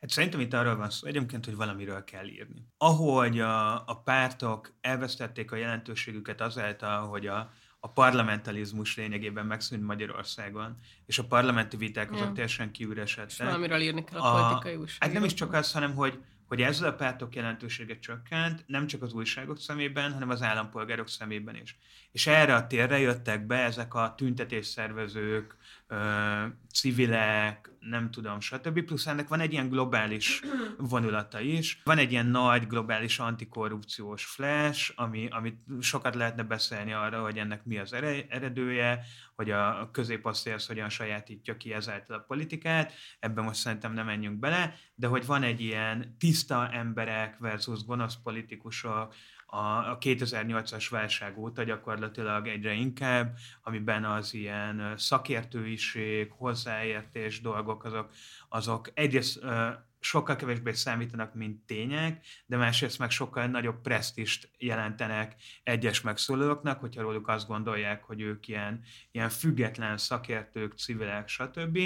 [0.00, 2.66] Hát szerintem itt arról van szó egyébként, hogy valamiről kell írni.
[2.78, 9.82] Ahogy a, a pártok elvesztették a jelentőségüket azáltal, hogy a, a a parlamentalizmus lényegében megszűnt
[9.82, 12.32] Magyarországon, és a parlamenti viták azok Ja.
[12.32, 13.30] teljesen kiüresedtek.
[13.30, 15.12] És valamiről írni kell a politikai Hát újságíróknak.
[15.12, 19.12] nem is csak az, hanem hogy, hogy ezzel a pártok jelentősége csökkent, nem csak az
[19.12, 21.76] újságok szemében, hanem az állampolgárok szemében is.
[22.12, 25.56] És erre a térre jöttek be ezek a tüntetésszervezők,
[26.72, 28.82] civilek, nem tudom, stb.
[28.82, 30.42] Plusz ennek van egy ilyen globális
[30.78, 31.80] vonulata is.
[31.84, 37.64] Van egy ilyen nagy globális antikorrupciós flash, ami, amit sokat lehetne beszélni arra, hogy ennek
[37.64, 42.92] mi az ere- eredője, hogy a középosztály az hogyan sajátítja ki ezáltal a politikát.
[43.18, 48.16] Ebben most szerintem nem menjünk bele, de hogy van egy ilyen tiszta emberek versus gonosz
[48.22, 49.14] politikusok,
[49.46, 58.10] a, a 2008-as válság óta gyakorlatilag egyre inkább, amiben az ilyen szakértőiség, hozzáértés dolgok, azok,
[58.48, 59.44] azok egyrészt
[60.06, 67.02] sokkal kevésbé számítanak, mint tények, de másrészt meg sokkal nagyobb presztist jelentenek egyes megszólalóknak, hogyha
[67.02, 71.78] róluk azt gondolják, hogy ők ilyen, ilyen független szakértők, civilek, stb.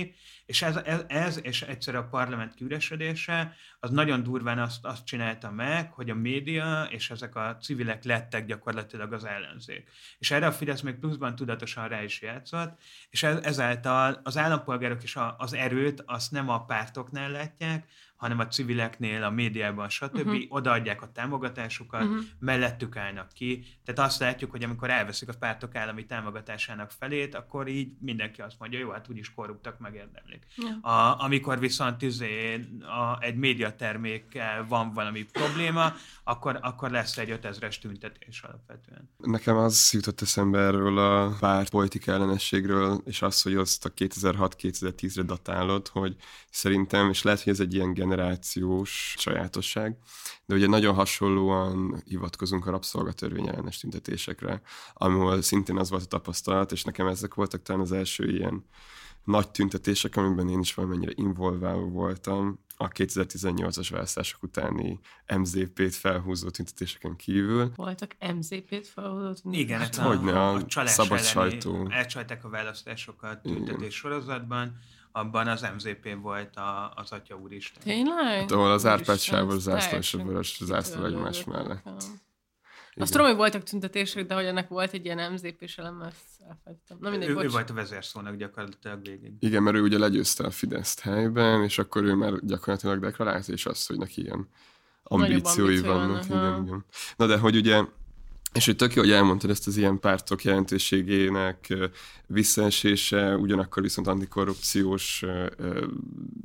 [0.50, 5.50] És ez, ez, ez és egyszer a parlament kiüresedése, az nagyon durván azt, azt csinálta
[5.50, 9.88] meg, hogy a média és ezek a civilek lettek gyakorlatilag az ellenzék.
[10.18, 15.02] És erre a Fidesz még pluszban tudatosan rá is játszott, és ez, ezáltal az állampolgárok
[15.02, 17.86] is a, az erőt azt nem a pártoknál látják,
[18.20, 20.16] hanem a civileknél, a médiában, stb.
[20.16, 20.42] Uh-huh.
[20.48, 22.18] odaadják a támogatásukat, uh-huh.
[22.38, 23.64] mellettük állnak ki.
[23.84, 28.56] Tehát azt látjuk, hogy amikor elveszik a pártok állami támogatásának felét, akkor így mindenki azt
[28.58, 30.46] mondja, jó, hát úgyis korruptak, megérdemlik.
[30.56, 30.90] Ja.
[30.90, 35.92] A, amikor viszont izé, a, egy médiatermékkel van valami probléma,
[36.24, 39.10] akkor, akkor lesz egy 5000-es tüntetés alapvetően.
[39.16, 45.22] Nekem az jutott eszembe erről a párt politika ellenességről, és az, hogy azt a 2006-2010-re
[45.22, 46.16] datálod, hogy
[46.50, 49.96] szerintem, és lehet, hogy ez egy ilyen generációs sajátosság,
[50.46, 54.62] de ugye nagyon hasonlóan hivatkozunk a rabszolgatörvény ellenes tüntetésekre,
[54.94, 58.64] ahol szintén az volt a tapasztalat, és nekem ezek voltak talán az első ilyen
[59.24, 64.98] nagy tüntetések, amiben én is valamennyire involválva voltam a 2018-as választások utáni
[65.36, 67.72] MZP-t felhúzó tüntetéseken kívül.
[67.76, 69.42] Voltak MZP-t felhozott?
[69.50, 71.86] Igen, hát a, Hogyne, a csalás szabad sajtó.
[71.90, 74.78] Elcsalták a választásokat tüntetés sorozatban,
[75.12, 77.82] abban az MZP volt a, az Atya Úristen.
[77.82, 78.40] Tényleg?
[78.40, 81.86] Hát, ahol az Árpád sávos zászló és a vörös zászló egymás mellett.
[82.92, 83.02] Igen.
[83.02, 86.16] Azt tudom, hogy voltak tüntetések, de hogy ennek volt egy ilyen MZP-s elem, ezt
[86.48, 86.96] elfelejtettem.
[87.00, 87.52] Na mindegy, ő, ő bocs.
[87.52, 89.32] volt a vezérszónak gyakorlatilag végig.
[89.38, 93.66] Igen, mert ő ugye legyőzte a Fideszt helyben, és akkor ő már gyakorlatilag deklarálta is
[93.66, 94.48] azt, hogy neki ilyen
[95.02, 96.26] ambíciói ambíciói vannak.
[96.26, 96.52] vannak.
[96.54, 96.84] Igen, igen.
[97.16, 97.84] Na de hogy ugye,
[98.52, 101.74] és hogy tök jó, hogy elmondtad ezt az ilyen pártok jelentőségének
[102.26, 105.24] visszaesése, ugyanakkor viszont antikorrupciós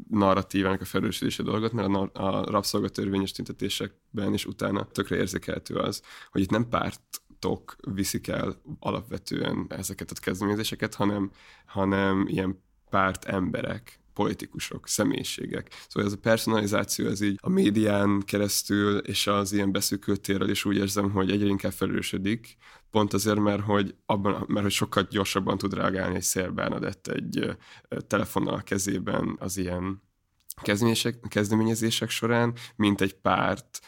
[0.10, 6.42] narratívának a felelősödése dolgot, mert a, a rabszolgatörvényes tüntetésekben is utána tökre érzékelhető az, hogy
[6.42, 7.02] itt nem párt
[7.46, 11.32] pártok viszik el alapvetően ezeket a kezdeményezéseket, hanem,
[11.66, 15.70] hanem ilyen párt emberek, politikusok, személyiségek.
[15.88, 20.66] Szóval ez a personalizáció, ez így a médián keresztül és az ilyen beszűkült térrel is
[20.66, 22.58] úgy érzem, hogy egyre inkább felősödik,
[22.92, 26.54] pont azért, mert hogy, abban, mert hogy sokkal gyorsabban tud reagálni egy Szél
[27.04, 27.58] egy
[28.08, 30.04] telefonnal a kezében az ilyen
[31.30, 33.80] kezdeményezések, során, mint egy párt,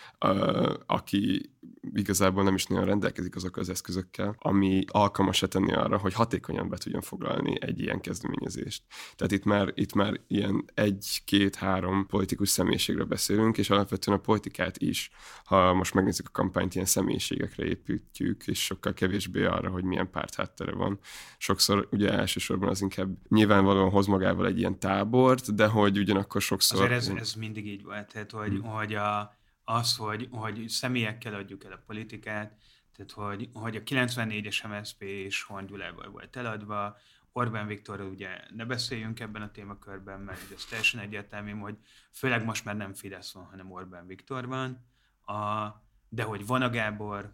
[0.86, 1.52] aki
[1.94, 6.78] igazából nem is nagyon rendelkezik azokkal az eszközökkel, ami alkalmas tenni arra, hogy hatékonyan be
[6.78, 8.84] tudjon foglalni egy ilyen kezdeményezést.
[9.16, 15.10] Tehát itt már, itt már ilyen egy-két-három politikus személyiségről beszélünk, és alapvetően a politikát is,
[15.46, 20.36] ha most megnézzük a kampányt, ilyen személyiségekre építjük, és sokkal kevésbé arra, hogy milyen párt
[20.36, 21.00] háttere van.
[21.38, 26.82] Sokszor ugye elsősorban az inkább nyilvánvalóan hoz magával egy ilyen tábort, de hogy ugyanakkor sokszor...
[26.82, 28.62] Azért ez, ez mindig így volt, tehát hogy, hmm.
[28.62, 29.36] hogy a,
[29.70, 32.58] az, hogy, hogy személyekkel adjuk el a politikát,
[32.96, 35.68] tehát hogy, hogy a 94-es MSZP is Horn
[36.12, 36.98] volt eladva,
[37.32, 41.78] Orbán Viktor ugye ne beszéljünk ebben a témakörben, mert ez teljesen egyértelmű, hogy
[42.12, 44.86] főleg most már nem Fidesz van, hanem Orbán Viktor van,
[45.26, 45.68] a,
[46.10, 47.34] de hogy Vona Gábor,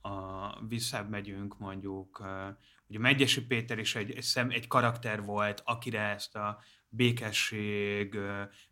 [0.00, 5.62] a, visszább megyünk mondjuk, a, ugye Megyesi Péter is egy, egy, szem, egy karakter volt,
[5.64, 6.58] akire ezt a
[6.90, 8.18] békesség,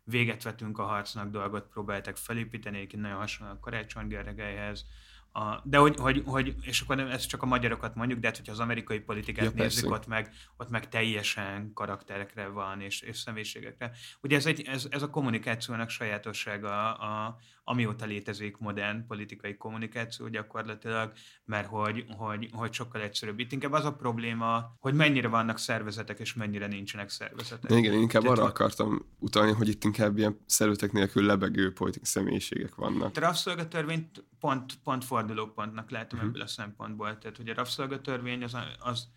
[0.03, 4.85] véget vetünk a harcnak dolgot próbáltak felépíteni, egyébként nagyon hasonló a Karácsony Gergelyhez,
[5.31, 8.51] a, de hogy, hogy, hogy, és akkor ez csak a magyarokat mondjuk, de hát, hogyha
[8.51, 9.95] az amerikai politikát Ja, nézzük, persze.
[9.95, 13.91] ott meg, ott meg teljesen karakterekre van, és, és személyiségekre.
[14.21, 17.37] Ugye ez, egy, ez, ez a kommunikációnak sajátossága, a,
[17.69, 21.11] amióta létezik modern politikai kommunikáció gyakorlatilag,
[21.45, 23.39] mert hogy, hogy, hogy sokkal egyszerűbb.
[23.39, 27.71] Itt inkább az a probléma, hogy mennyire vannak szervezetek, és mennyire nincsenek szervezetek.
[27.71, 32.07] Igen, én inkább Tehát, arra akartam utalni, hogy itt inkább ilyen szervezetek nélkül lebegő politikai
[32.07, 33.17] személyiségek vannak.
[33.17, 36.27] A rabszolgatörvényt pont, pont fordulópontnak látom Mhm.
[36.27, 37.17] ebből a szempontból.
[37.17, 39.07] Tehát, hogy a rabszolgatörvény az, az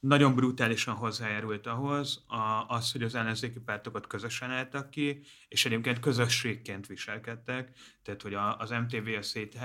[0.00, 6.00] nagyon brutálisan hozzájárult ahhoz, a, az, hogy az ellenzéki pártokat közösen álltak ki, és egyébként
[6.00, 9.08] közösségként viselkedtek, tehát hogy a, az MTV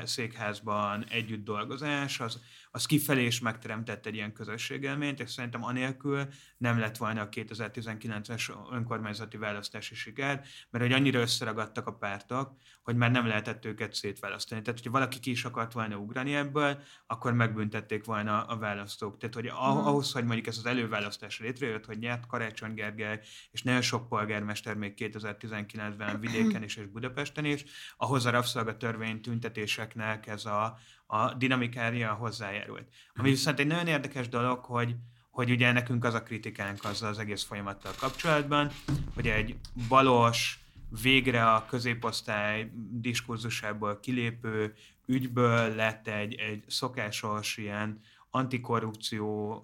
[0.01, 2.39] a székházban együtt dolgozás, az,
[2.71, 8.51] az kifelé is megteremtett egy ilyen közösségelményt, és szerintem anélkül nem lett volna a 2019-es
[8.71, 14.61] önkormányzati választási siker, mert hogy annyira összeragadtak a pártok, hogy már nem lehetett őket szétválasztani.
[14.61, 19.17] Tehát, hogyha valaki ki is akart volna ugrani ebből, akkor megbüntették volna a választók.
[19.17, 23.19] Tehát, hogy ah- ahhoz, hogy mondjuk ez az előválasztás létrejött, hogy nyert Karácsony Gergely,
[23.51, 27.63] és nagyon sok polgármester még 2019-ben vidéken is és Budapesten is,
[27.97, 32.87] ahhoz a rabszolgatörvény tüntetéseknek ez a, a dinamikája hozzájárult.
[33.15, 34.95] Ami viszont egy nagyon érdekes dolog, hogy,
[35.29, 38.71] hogy ugye nekünk az a kritikánk azzal az egész folyamattal kapcsolatban,
[39.13, 39.55] hogy egy
[39.87, 40.59] balos,
[41.01, 44.73] végre a középosztály diskurzusából kilépő
[45.05, 47.99] ügyből lett egy, egy szokásos ilyen
[48.35, 49.59] antikorrupció,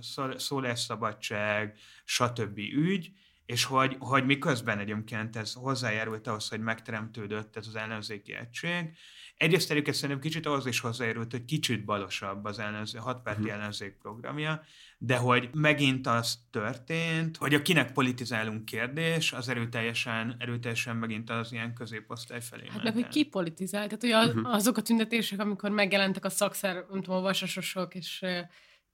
[0.00, 2.58] sz- szólásszabadság, stb.
[2.58, 3.12] ügy,
[3.46, 8.96] és hogy, hogy miközben egyébként ez hozzájárult ahhoz, hogy megteremtődött ez az ellenzéki egység.
[9.36, 13.50] Egyrészt egyébként szerintem kicsit ahhoz is hozzájárult, hogy kicsit balosabb az ellenzé, hatpárti Mhm.
[13.50, 14.62] ellenzék programja,
[14.98, 21.52] de hogy megint az történt, hogy a kinek politizálunk kérdés, az erőteljesen, erőteljesen megint az
[21.52, 23.84] ilyen középosztály felé Hát meg, hogy ki politizál.
[23.86, 24.44] Tehát, hogy az, Mhm.
[24.44, 28.24] azok a tüntetések, amikor megjelentek a szakszer, nem tudom, a vasasosok, és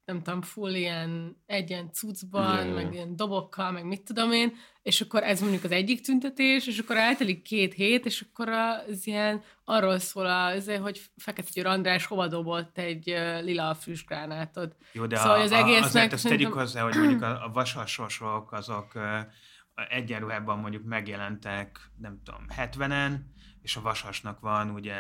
[0.05, 4.53] nem tudom, full ilyen egyen cuccban, Ja, ja, meg ilyen dobokkal, meg mit tudom én,
[4.83, 9.07] és akkor ez mondjuk az egyik tüntetés, és akkor eltelik két hét, és akkor az
[9.07, 13.05] ilyen arról szól, az, hogy Fekete Győr András hova dobott egy
[13.41, 14.77] lila füstgránátot.
[14.93, 17.51] Jó, de Szóval a, az egésznek azért azt tegyük szerintem- hozzá, hogy mondjuk a, a
[17.53, 18.93] vasasosok azok
[19.89, 23.17] egyenruhában mondjuk megjelentek, nem tudom, 70-en,
[23.63, 24.95] és a vasasnak van ugye,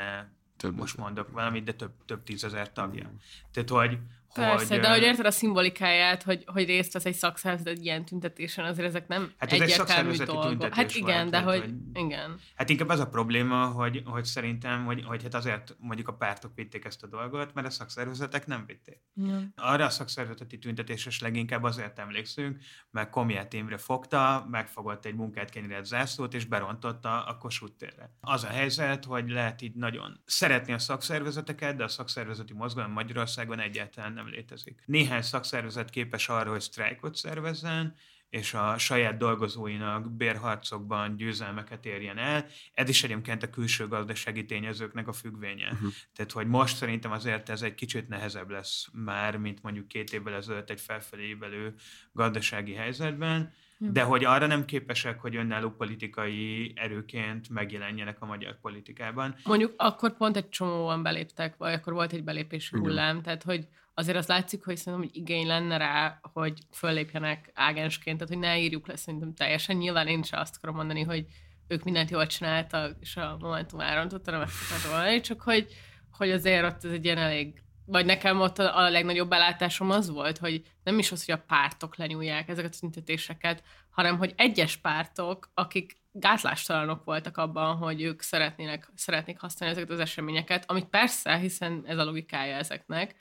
[0.62, 3.12] Több most mondok valamit, de több, több tízezer tagja.
[3.53, 3.99] Tehát, hogy,
[4.35, 8.05] Persze, hogy, de hogy érted a szimbolikáját, hogy, hogy részt vesz egy szakszervezet egy ilyen
[8.05, 10.49] tüntetésen, azért ezek nem Hát ez egy szakszervezeti dolgok.
[10.51, 12.40] tüntetés Hát igen, volt, de tehát, hogy, hogy- igen.
[12.55, 16.53] Hát inkább az a probléma, hogy, hogy szerintem, hogy, hogy hát azért mondjuk a pártok
[16.55, 19.01] vitték ezt a dolgot, mert a szakszervezetek nem vitték.
[19.14, 19.40] Ja.
[19.57, 22.59] Arra a szakszervezeti tüntetésre leginkább azért emlékszünk,
[22.90, 28.11] mert Komját Imre fogta, megfogott egy munkát kenyeret zászlót, és berontotta a Kossuth térre.
[28.21, 33.61] Az a helyzet, hogy lehet így nagyon szeretni a szakszervezeteket, de a szakszervezeti mozgalom Magyarországon
[33.61, 34.82] egyáltalán nem létezik.
[34.87, 37.94] Néhány szakszervezet képes arra, hogy sztrájkot szervezzen,
[38.30, 42.46] és a saját dolgozóinak bérharcokban győzelmeket érjen el.
[42.74, 45.72] Ez is egyébként a külső gazdasági tényezőknek a függvénye.
[45.72, 45.87] Mhm.
[46.14, 50.35] Tehát, hogy most szerintem azért ez egy kicsit nehezebb lesz már, mint mondjuk két évvel
[50.35, 51.74] ezelőtt egy felfelé évelő
[52.12, 53.52] gazdasági helyzetben,
[53.90, 59.35] de hogy arra nem képesek, hogy önálló politikai erőként megjelenjenek a magyar politikában.
[59.44, 62.88] Mondjuk akkor pont egy csomóan beléptek, vagy akkor volt egy belépési Igen.
[62.88, 68.18] hullám, tehát hogy azért az látszik, hogy szerintem hogy igény lenne rá, hogy föllépjenek ágensként,
[68.18, 69.76] tehát hogy ne írjuk le szerintem teljesen.
[69.76, 71.26] Nyilván én sem azt akarom mondani, hogy
[71.68, 75.66] ők mindent jól csináltak, és a Momentum elrontotta, nem ezt akartam mondani, csak hogy,
[76.11, 80.11] hogy azért ott ez egy ilyen elég vagy nekem ott a, a legnagyobb belátásom az
[80.11, 84.76] volt, hogy nem is az, hogy a pártok lenyúlják ezeket a tüntetéseket, hanem hogy egyes
[84.76, 91.37] pártok, akik gátlástalanok voltak abban, hogy ők szeretnének, szeretnék használni ezeket az eseményeket, amit persze,
[91.37, 93.14] hiszen ez a logikája ezeknek,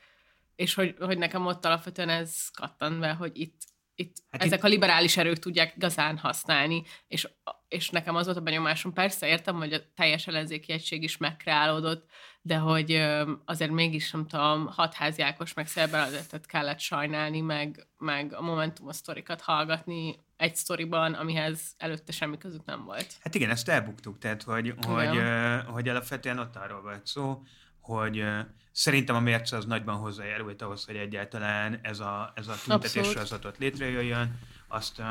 [0.61, 3.61] és hogy, hogy nekem ott alapvetően ez kattan be, hogy itt,
[3.95, 7.27] itt Hát ezek itt- a liberális erők tudják igazán használni, és,
[7.67, 12.09] és nekem az volt a benyomásom, persze értem, hogy a teljes ellenzéki egység is megkreálódott,
[12.41, 12.91] de hogy
[13.45, 18.95] azért mégis, nem tudom, hatházi Ákos meg Szél Benedetet kellett sajnálni, meg, meg a Momentumos
[18.95, 23.15] sztorikat hallgatni egy sztoriban, amihez előtte semmi közük nem volt.
[23.19, 27.41] Hát igen, ezt elbuktuk, tehát hogy, hogy, ö, hogy alapvetően ott arról volt szó,
[27.81, 28.23] hogy
[28.71, 33.27] szerintem a mérce az nagyban hozzájárult ahhoz, hogy egyáltalán ez a, ez a tüntetés Abszolút.
[33.27, 34.39] sorozat létrejöjjön.
[34.73, 35.01] Azt,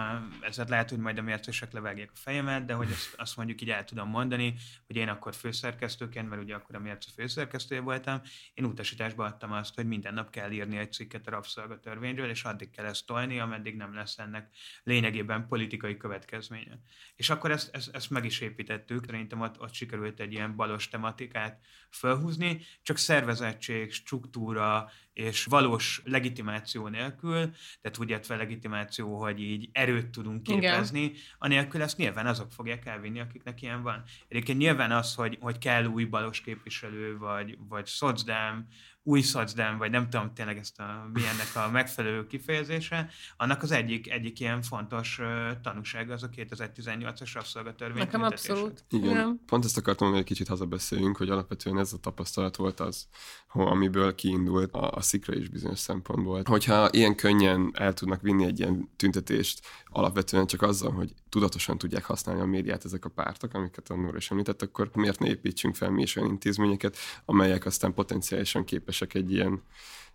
[0.40, 3.70] ezért lehet, hogy majd a mércesek levágják a fejemet, de hogy azt, azt mondjuk így
[3.70, 4.54] el tudom mondani,
[4.86, 8.20] hogy én akkor főszerkesztőként, mert ugye akkor a mérce főszerkesztője voltam,
[8.54, 12.70] én utasításba adtam azt, hogy minden nap kell írni egy cikket a rabszolgatörvényről, és addig
[12.70, 16.78] kell ezt tolni, ameddig nem lesz ennek lényegében politikai következménye.
[17.16, 20.88] És akkor ezt, ezt, ezt meg is építettük, szerintem ott, ott sikerült egy ilyen balos
[20.88, 21.60] tematikát
[21.90, 27.50] felhúzni, csak szervezettség, struktúra és valós legitimáció nélkül,
[27.80, 30.60] tehát úgy értve legitimáció, hogy így erőt tudunk Igen.
[30.60, 34.02] képezni, anélkül ezt nyilván azok fogják elvinni, akiknek ilyen van.
[34.28, 38.66] Egyébként nyilván az, hogy, hogy kell új balos képviselő, vagy, vagy szocdám,
[39.02, 43.70] új szocdem, vagy nem tudom tényleg ezt a, mi ennek a megfelelő kifejezése, annak az
[43.70, 45.26] egyik, egyik ilyen fontos uh,
[45.62, 48.02] tanúsága az a 2018-as rabszolgatörvény.
[48.02, 48.84] Nekem abszolút.
[48.90, 52.80] Igen, Igen, pont ezt akartam, hogy egy kicsit hazabeszéljünk, hogy alapvetően ez a tapasztalat volt
[52.80, 53.08] az,
[53.48, 56.42] amiből kiindult a, a szikra is bizonyos szempontból.
[56.44, 62.04] Hogyha ilyen könnyen el tudnak vinni egy ilyen tüntetést, alapvetően csak azzal, hogy tudatosan tudják
[62.04, 65.74] használni a médiát ezek a pártok, amiket a Nóra is említett, akkor miért ne építsünk
[65.74, 69.62] fel mi is olyan intézményeket, amelyek aztán potenciálisan képesek egy ilyen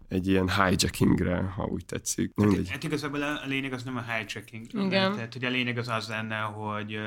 [0.07, 2.32] egy ilyen hijackingre, ha úgy tetszik.
[2.36, 4.65] Hát, hát igazából a lényeg az nem a hijacking.
[4.73, 5.13] Igen.
[5.13, 6.99] Tehát, hogy a lényeg az az lenne, hogy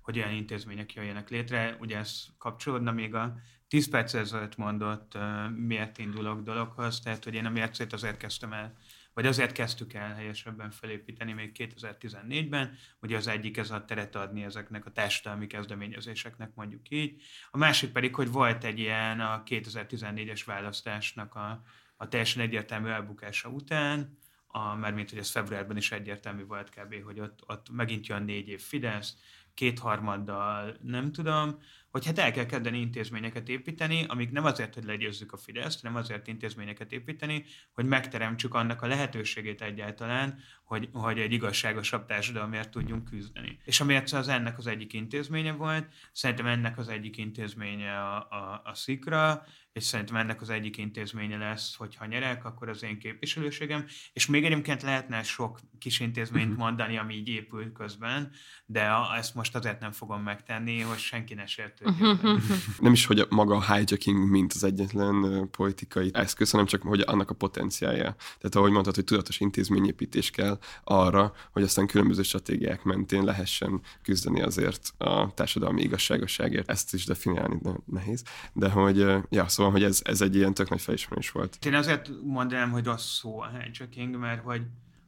[0.00, 1.76] hogy olyan intézmények jöjjenek létre.
[1.80, 3.36] Ugye ez kapcsolódna még a
[3.68, 8.52] 10 perc ezelőtt mondott uh, miért indulok dologhoz, tehát hogy én a mércét azért kezdtem
[8.52, 8.74] el
[9.14, 14.44] vagy azért kezdtük el helyesebben felépíteni még 2014-ben, ugye az egyik ez a teret adni
[14.44, 20.42] ezeknek a társadalmi kezdeményezéseknek mondjuk így, a másik pedig, hogy volt egy ilyen a 2014-es
[20.46, 21.62] választásnak a,
[21.96, 24.18] a teljesen egyértelmű elbukása után,
[24.52, 28.22] a, mert mint hogy ez februárban is egyértelmű volt kb., hogy ott, ott megint jön
[28.22, 29.16] négy év Fidesz,
[29.54, 31.58] kétharmaddal, nem tudom,
[31.90, 35.96] hogy hát el kell kezdeni intézményeket építeni, amik nem azért, hogy legyőzzük a Fideszt, nem
[35.96, 43.04] azért intézményeket építeni, hogy megteremtsük annak a lehetőségét egyáltalán, hogy, hogy egy igazságosabb társadalomért tudjunk
[43.04, 43.58] küzdeni.
[43.64, 48.62] És amiért az ennek az egyik intézménye volt, szerintem ennek az egyik intézménye a, a,
[48.64, 52.98] a szikra, és szerintem ennek az egyik intézménye lesz, hogy ha nyerek, akkor az én
[52.98, 56.58] képviselőségem, és még egyébként lehetne sok kis intézményt mhm.
[56.58, 58.30] mondani, ami így épül közben,
[58.66, 62.18] de a, ezt most azért nem fogom megtenni, hogy senki ne sértődjön.
[62.22, 62.36] Mhm.
[62.86, 67.30] nem is, hogy maga a hijacking mint az egyetlen politikai eszköz, hanem csak, hogy annak
[67.30, 68.14] a potenciálja.
[68.18, 74.42] Tehát ahogy mondtad, hogy tudatos intézményépítés kell arra, hogy aztán különböző stratégiák mentén lehessen küzdeni
[74.42, 76.70] azért a társadalmi igazságosságért.
[76.70, 78.22] Ezt is definiálni nehéz.
[78.52, 78.96] De hogy,
[79.28, 81.64] ja, Szóval, hogy ez, ez egy ilyen tök nagy felismerés volt.
[81.66, 84.62] Én azért mondanám, hogy rossz szó a hijacking, mert hogy,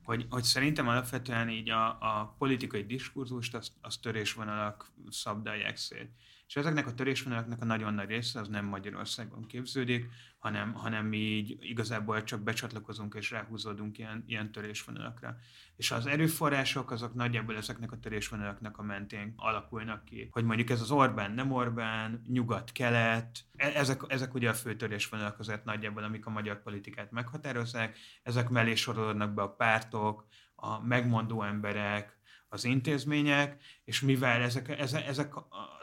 [0.04, 6.10] hogy, hogy szerintem alapvetően így a, a politikai diskurzust az, az törésvonalak szabdalják szét.
[6.46, 10.08] És ezeknek a törésvonalaknak a nagyon nagy része az nem Magyarországon képződik,
[10.42, 15.36] hanem, hanem mi így igazából csak becsatlakozunk és ráhúzódunk ilyen, ilyen törésvonalakra.
[15.76, 20.28] És az erőforrások azok nagyjából ezeknek a törésvonalaknak a mentén alakulnak ki.
[20.30, 25.38] Hogy mondjuk ez az Orbán, nem Orbán, nyugat-kelet, e, ezek, ezek ugye a fő törésvonalak
[25.38, 31.42] azért nagyjából, amik a magyar politikát meghatározzák, ezek mellé sorolódnak be a pártok, a megmondó
[31.42, 35.34] emberek, az intézmények, és mivel ezek, ezek, ezek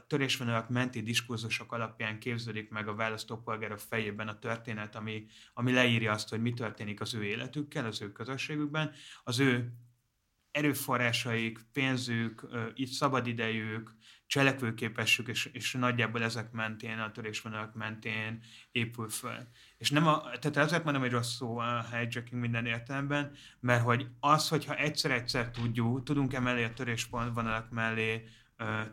[0.10, 6.30] törésvonalak menti diskurzusok alapján képződik meg a választópolgárok fejében a történet, ami, ami leírja azt,
[6.30, 8.92] hogy mi történik az ő életükkel, az ő közösségükben,
[9.24, 9.74] az ő
[10.52, 13.96] erőforrásaik, pénzük, itt szabadidejük,
[14.28, 19.38] cselekvőképessük, és, és nagyjából ezek mentén, a törésvonalak mentén épül föl.
[19.78, 24.08] És nem a, tehát azért mondom, hogy rossz szó a hijacking minden értelemben, mert hogy
[24.20, 28.28] az, hogyha egyszer-egyszer tudjuk, tudunk emellé a törésvonalak mellé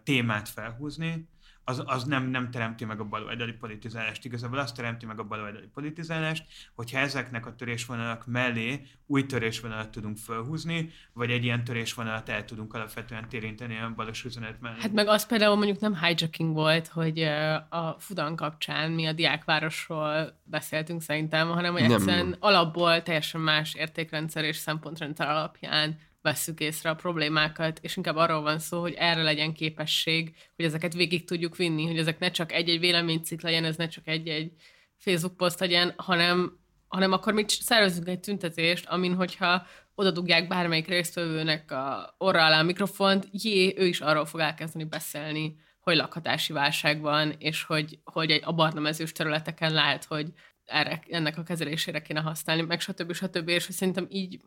[0.02, 1.28] témát felhúzni,
[1.68, 4.24] az, az nem, nem teremti meg a baloldali politizálást.
[4.24, 6.44] Igazából azt teremti meg a baloldali politizálást,
[6.74, 12.74] hogyha ezeknek a törésvonalak mellé új törésvonalat tudunk felhúzni, vagy egy ilyen törésvonalat el tudunk
[12.74, 14.80] alapvetően térinteni a balos üzenet mellé.
[14.80, 17.22] Hát meg az például mondjuk nem hijacking volt, hogy
[17.68, 22.36] a Fudan kapcsán mi a diákvárosról beszéltünk szerintem, hanem hogy egyszerűen nem.
[22.40, 28.58] alapból teljesen más értékrendszer és szempontrendszer alapján vesszük észre a problémákat, és inkább arról van
[28.58, 32.80] szó, hogy erre legyen képesség, hogy ezeket végig tudjuk vinni, hogy ezek ne csak egy-egy
[32.80, 34.52] véleménycikk legyen, ez ne csak egy-egy
[34.98, 36.58] Facebook poszt legyen, hanem,
[36.88, 42.60] hanem akkor mi szervezünk egy tüntetést, amin hogyha oda dugják bármelyik résztvevőnek a orra alá
[42.60, 47.98] a mikrofont, jé, ő is arról fog elkezdeni beszélni, hogy lakhatási válság van, és hogy,
[48.04, 50.32] hogy egy a barna mezős területeken lehet, hogy
[50.64, 53.12] erre, ennek a kezelésére kéne használni, meg stb.
[53.12, 53.48] stb.
[53.48, 54.40] És hogy szerintem így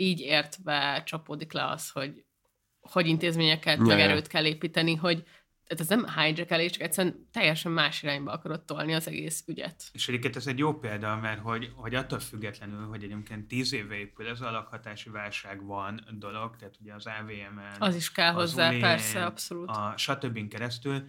[0.00, 2.24] így értve csapódik le az, hogy
[2.80, 5.24] hogy intézményeket, meg erőt kell építeni, hogy
[5.66, 9.84] tehát ez nem hijackelés, csak egyszerűen teljesen más irányba akarod tolni az egész ügyet.
[9.92, 13.94] És egyébként ez egy jó példa, mert hogy, hogy attól függetlenül, hogy egyébként tíz éve
[13.94, 18.68] épül ez a lakhatási válság van dolog, tehát ugye az AVM-en, az is kell hozzá,
[18.68, 19.68] ulén, persze, abszolút.
[19.68, 20.48] A stb.
[20.48, 21.08] keresztül,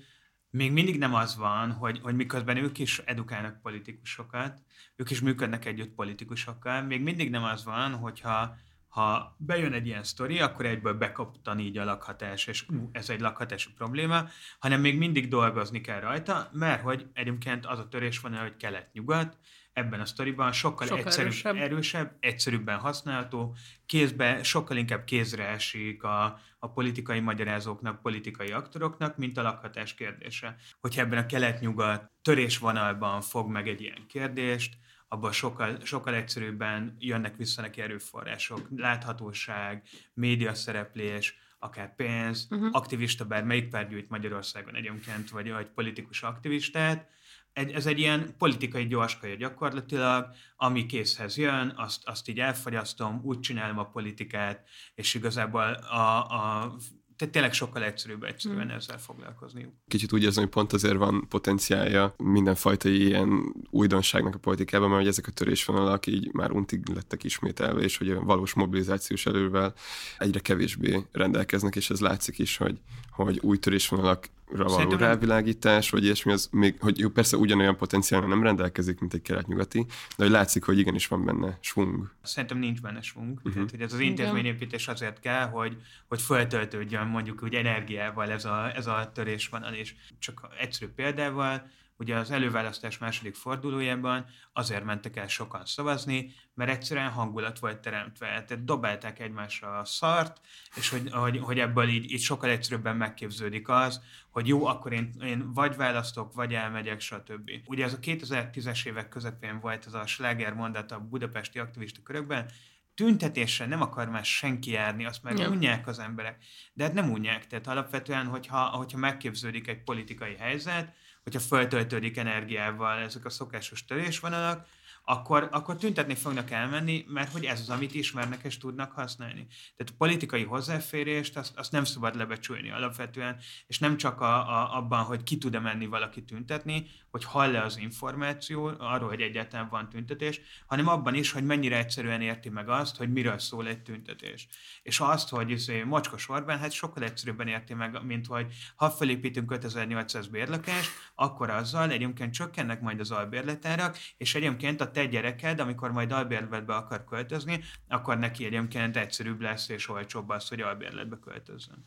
[0.49, 4.61] még mindig nem az van, hogy, hogy miközben ők is edukálnak politikusokat,
[4.95, 8.57] ők is működnek együtt politikusokkal, még mindig nem az van, hogyha
[8.89, 13.19] ha bejön egy ilyen sztori, akkor egyből bekaptan így a lakhatás, és ú, ez egy
[13.19, 14.27] lakhatási probléma,
[14.59, 19.37] hanem még mindig dolgozni kell rajta, mert hogy egyébként az a törés van, hogy kelet-nyugat,
[19.73, 21.55] ebben a sztoriban sokkal, sokkal egyszerűbb, erősebb.
[21.55, 29.37] erősebb, egyszerűbben használható, kézbe, sokkal inkább kézre esik a, a politikai magyarázóknak, politikai aktoroknak, mint
[29.37, 30.55] a lakhatás kérdése.
[30.79, 34.77] Hogyha ebben a kelet-nyugat törésvonalban fog meg egy ilyen kérdést,
[35.11, 39.83] abban sokkal, sokkal egyszerűbben jönnek vissza neki erőforrások, láthatóság,
[40.13, 42.69] média szereplés, akár pénz, uh-huh.
[42.71, 44.75] aktivista, bár melyik párt gyűjt Magyarországon?
[44.75, 47.09] Egyébként, vagy, vagy politikus aktivistát,
[47.53, 53.39] egy, ez egy ilyen politikai gyorskaja gyakorlatilag, ami készhez jön, azt, azt így elfogyasztom, úgy
[53.39, 56.75] csinálom a politikát, és igazából a, a
[57.19, 58.75] tehát tényleg sokkal egyszerűbb egyszerűen hmm.
[58.75, 59.73] ezzel foglalkozniuk.
[59.87, 65.09] Kicsit úgy érzem, hogy pont azért van potenciálja mindenfajta ilyen újdonságnak a politikában, mert hogy
[65.09, 69.73] ezek a törésvonalak így már untig lettek ismételve, és hogy a valós mobilizációs elővel
[70.17, 76.03] egyre kevésbé rendelkeznek, és ez látszik is, hogy, hogy új törésvonalak való Szerintem rávilágítás, vagy
[76.03, 79.85] ilyesmi, az még, hogy jó, persze ugyanolyan potenciál nem rendelkezik, mint egy kelet-nyugati,
[80.17, 82.11] de hogy látszik, hogy igenis van benne svung.
[82.21, 83.37] Szerintem nincs benne svung.
[83.37, 83.53] Uh-huh.
[83.53, 85.77] Tehát, hogy ez az intézményépítés azért kell, hogy,
[86.07, 91.69] hogy feltöltődjön mondjuk úgy energiával ez a, ez a törés van, és csak egyszerű példával,
[91.99, 98.25] ugye az előválasztás második fordulójában azért mentek el sokan szavazni, mert egyszerűen hangulat volt teremtve.
[98.25, 100.39] Tehát dobálták egymásra a szart,
[100.75, 105.13] és hogy, hogy, hogy ebből így, így sokkal egyszerűbben megképződik az, hogy jó, akkor én,
[105.21, 107.51] én vagy választok, vagy elmegyek, stb.
[107.65, 112.51] Ugye ez a 2010-es évek közepén volt ez a sláger mondat a budapesti aktivista körökben,
[112.93, 115.49] tüntetésre nem akar már senki járni, azt már ja.
[115.49, 116.43] unják az emberek.
[116.73, 120.93] De hát nem unják, tehát alapvetően, hogyha, hogyha megképződik egy politikai helyzet,
[121.23, 124.67] hogyha feltöltődik energiával ezek a szokásos törésvonalak,
[125.09, 129.47] akkor, akkor tüntetni fognak elmenni, mert hogy ez az, amit ismernek és tudnak használni.
[129.75, 133.37] Tehát a politikai hozzáférést azt, azt nem szabad lebecsülni alapvetően,
[133.67, 137.77] és nem csak a, a, abban, hogy ki tud-e menni valaki tüntetni, hogy hall-e az
[137.77, 142.97] információ arról, hogy egyáltalán van tüntetés, hanem abban is, hogy mennyire egyszerűen érti meg azt,
[142.97, 144.47] hogy miről szól egy tüntetés.
[144.81, 149.51] És azt, hogy izé, mocskos Orbán, hát sokkal egyszerűbben érti meg, mint hogy ha felépítünk
[149.51, 155.91] 5800 bérlakást, akkor azzal egyébként csökkennek majd az albérletárak, és egyébként a te gyereked, amikor
[155.91, 161.85] majd albérletbe akar költözni, akkor neki egyébként egyszerűbb lesz és olcsóbb az, hogy albérletbe költözzön.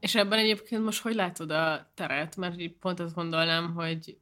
[0.00, 2.36] És ebben egyébként most hogy látod a teret?
[2.36, 4.18] Mert pont azt gondolnám, hogy,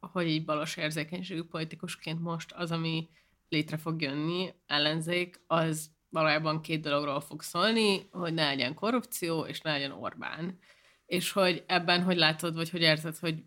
[0.00, 3.08] hogy így balos érzékenységű politikusként most az, ami
[3.48, 9.60] létre fog jönni, ellenzék, az valójában két dologról fog szólni, hogy ne legyen korrupció, és
[9.60, 10.58] ne legyen Orbán.
[11.06, 13.44] És hogy ebben hogy látod, vagy hogy érzed, hogy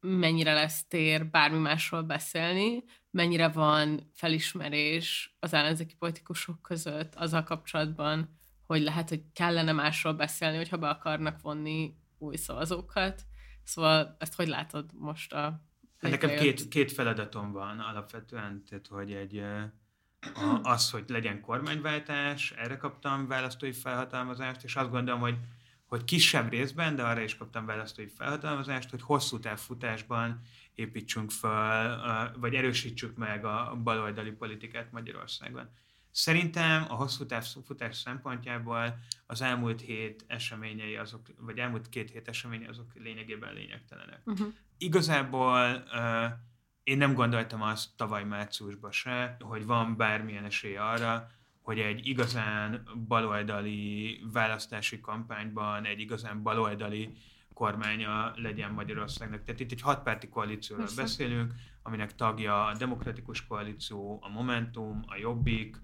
[0.00, 8.38] mennyire lesz tér bármi másról beszélni, mennyire van felismerés az ellenzéki politikusok között azzal kapcsolatban,
[8.66, 13.22] hogy lehet, hogy kellene másról beszélni, hogyha be akarnak vonni új szavazókat.
[13.62, 15.60] Szóval ezt hogy látod most a...
[16.00, 19.42] Nekem két, két feladatom van alapvetően, tehát hogy egy
[20.34, 25.36] a, az, hogy legyen kormányváltás, erre kaptam választói felhatalmazást, és azt gondolom, hogy,
[25.86, 30.40] hogy kisebb részben, de arra is kaptam választói felhatalmazást, hogy hosszú távfutásban
[30.74, 35.68] építsünk fel, vagy erősítsük meg a baloldali politikát Magyarországon.
[36.10, 42.66] Szerintem a hosszú távfutás szempontjából az elmúlt hét eseményei azok, vagy elmúlt két hét eseményei
[42.66, 44.20] azok lényegében lényegtelenek.
[44.24, 44.52] Uh-huh.
[44.78, 46.24] Igazából uh,
[46.84, 51.30] én nem gondoltam azt tavaly márciusban se, hogy van bármilyen esély arra,
[51.62, 57.12] hogy egy igazán baloldali választási kampányban egy igazán baloldali
[57.54, 59.44] kormánya legyen Magyarországnak.
[59.44, 61.02] Tehát itt egy hatpárti koalícióról Persze.
[61.02, 61.52] beszélünk,
[61.82, 65.76] aminek tagja a Demokratikus Koalíció, a Momentum, a Jobbik,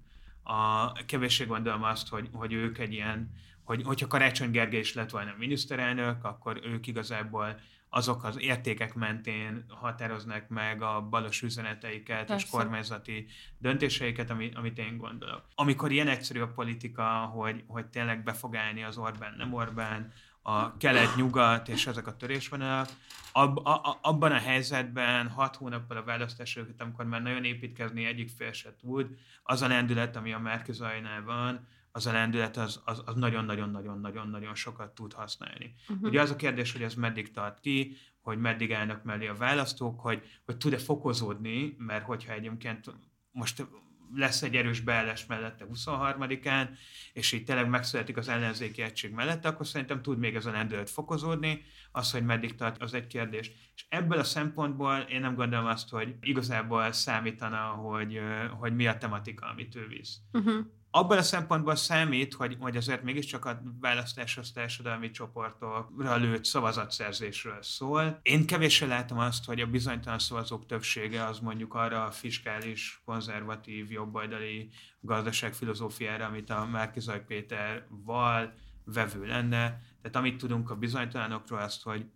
[0.42, 3.30] a kevéssé gondolom azt, hogy, hogy ők egy ilyen,
[3.62, 7.60] hogy, hogyha Karácsony Gergely is lett volna miniszterelnök, akkor ők igazából
[7.90, 12.34] azok az értékek mentén határoznak meg a balos üzeneteiket Persze.
[12.34, 13.26] és kormányzati
[13.58, 15.42] döntéseiket, amit, amit én gondolok.
[15.54, 20.12] Amikor ilyen egyszerű a politika, hogy, hogy tényleg be fog állni az Orbán, nem Orbán,
[20.42, 22.88] a kelet-nyugat és ezek a törésvonalak,
[23.32, 28.30] ab, a, abban a helyzetben hat hónappal a választás előtt, amikor már nagyon építkezni egyik
[28.36, 33.02] fél se tud, az a lendület, ami a Márkizajnál van, az a lendület az, az,
[33.04, 35.74] az nagyon-nagyon-nagyon-nagyon-nagyon sokat tud használni.
[35.88, 36.08] Uh-huh.
[36.08, 40.00] Ugye az a kérdés, hogy ez meddig tart ki, hogy meddig állnak mellé a választók,
[40.00, 42.94] hogy, hogy tud-e fokozódni, mert hogyha egyébként
[43.30, 43.66] most
[44.14, 46.68] lesz egy erős beállás mellette 23-án,
[47.12, 50.90] és így tényleg megszületik az ellenzéki egység mellette, akkor szerintem tud még ez a lendület
[50.90, 51.62] fokozódni,
[51.92, 53.50] az, hogy meddig tart, az egy kérdés.
[53.74, 58.20] És ebből a szempontból én nem gondolom azt, hogy igazából számítana, hogy,
[58.58, 60.16] hogy mi a tematika, amit ő visz.
[60.32, 66.44] Uh-huh abban a szempontból számít, hogy, hogy azért mégiscsak a választás az társadalmi csoportokra lőtt
[66.44, 68.18] szavazatszerzésről szól.
[68.22, 73.90] Én kevéssé látom azt, hogy a bizonytalan szavazók többsége az mondjuk arra a fiskális, konzervatív,
[73.90, 74.70] jobboldali
[75.00, 79.80] gazdaságfilozófiára, amit a Márkizaj Péter val, vevő lenne.
[80.02, 82.06] Tehát amit tudunk a bizonytalanokról, azt, hogy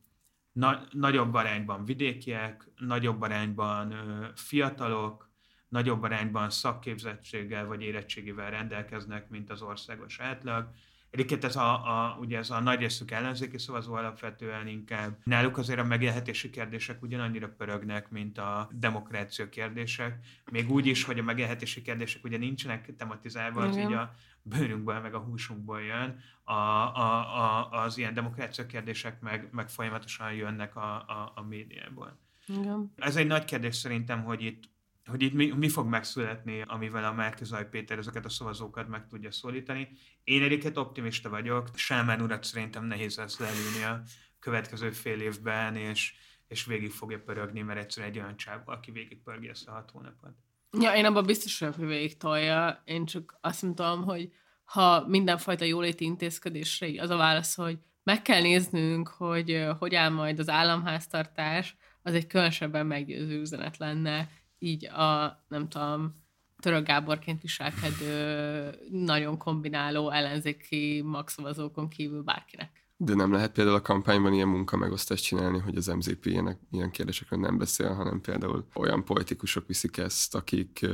[0.52, 5.31] na- nagyobb arányban vidékiek, nagyobb arányban ö, fiatalok,
[5.72, 10.68] nagyobb arányban szakképzettséggel vagy érettségivel rendelkeznek, mint az országos átlag.
[11.10, 15.18] Egyébként ez a, a, ugye ez a nagy részük ellenzéki szavazó alapvetően inkább.
[15.24, 20.18] Náluk azért a megélhetési kérdések ugyanannyira pörögnek, mint a demokrácia kérdések.
[20.50, 25.14] Még úgy is, hogy a megélhetési kérdések ugye nincsenek tematizálva, az így a bőrünkből, meg
[25.14, 26.18] a húsunkból jön.
[26.44, 32.18] A, a, a, az ilyen demokrácia kérdések meg, meg folyamatosan jönnek a, a, a médiából.
[32.46, 32.92] Igen.
[32.96, 34.71] Ez egy nagy kérdés szerintem, hogy itt
[35.10, 39.30] hogy itt mi, mi fog megszületni, amivel a Márkizaj Péter ezeket a szavazókat meg tudja
[39.30, 39.88] szólítani.
[40.24, 41.68] Én egyébként optimista vagyok.
[41.74, 44.02] Sámán urat szerintem nehéz lesz leülni a
[44.38, 46.14] következő fél évben, és,
[46.48, 49.90] és végig fogja pörögni, mert egyszerűen egy olyan csáv, aki végig pörgi ezt a hat
[49.90, 50.32] hónapot.
[50.80, 52.82] Ja, én abban biztos vagyok, hogy végig tolja.
[52.84, 54.32] Én csak azt tudom, hogy
[54.64, 60.38] ha mindenfajta jóléti intézkedésre az a válasz, hogy meg kell néznünk, hogy hogy áll majd
[60.38, 64.28] az államháztartás, az egy különösebben meggyőző üzenet lenne,
[64.62, 66.20] így a, nem tudom,
[66.60, 72.70] Török Gáborként viselkedő, nagyon kombináló ellenzéki magszavazókon kívül bárkinek.
[72.96, 77.40] De nem lehet például a kampányban ilyen munkamegosztást csinálni, hogy az MZP ilyenek, ilyen kérdésekről
[77.40, 80.86] nem beszél, hanem például olyan politikusok viszik ezt, akik,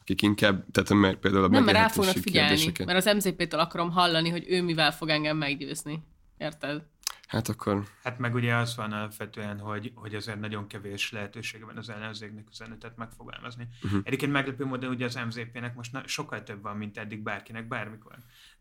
[0.00, 3.60] akik inkább, tehát mert például a Nem, mert rá fognak figyelni, kérdéseket- mert az MZP-től
[3.60, 6.02] akarom hallani, hogy ő mivel fog engem meggyőzni.
[6.36, 6.82] Érted?
[7.28, 11.76] Hát akkor Hát meg ugye az van alapvetően, hogy, hogy azért nagyon kevés lehetősége van
[11.76, 13.68] az ellenzéknek üzenetet megfogalmazni.
[13.82, 14.00] Uh-huh.
[14.04, 18.16] Egyébként meglepő módon ugye az MZP-nek most na- sokkal több van, mint eddig bárkinek bármikor.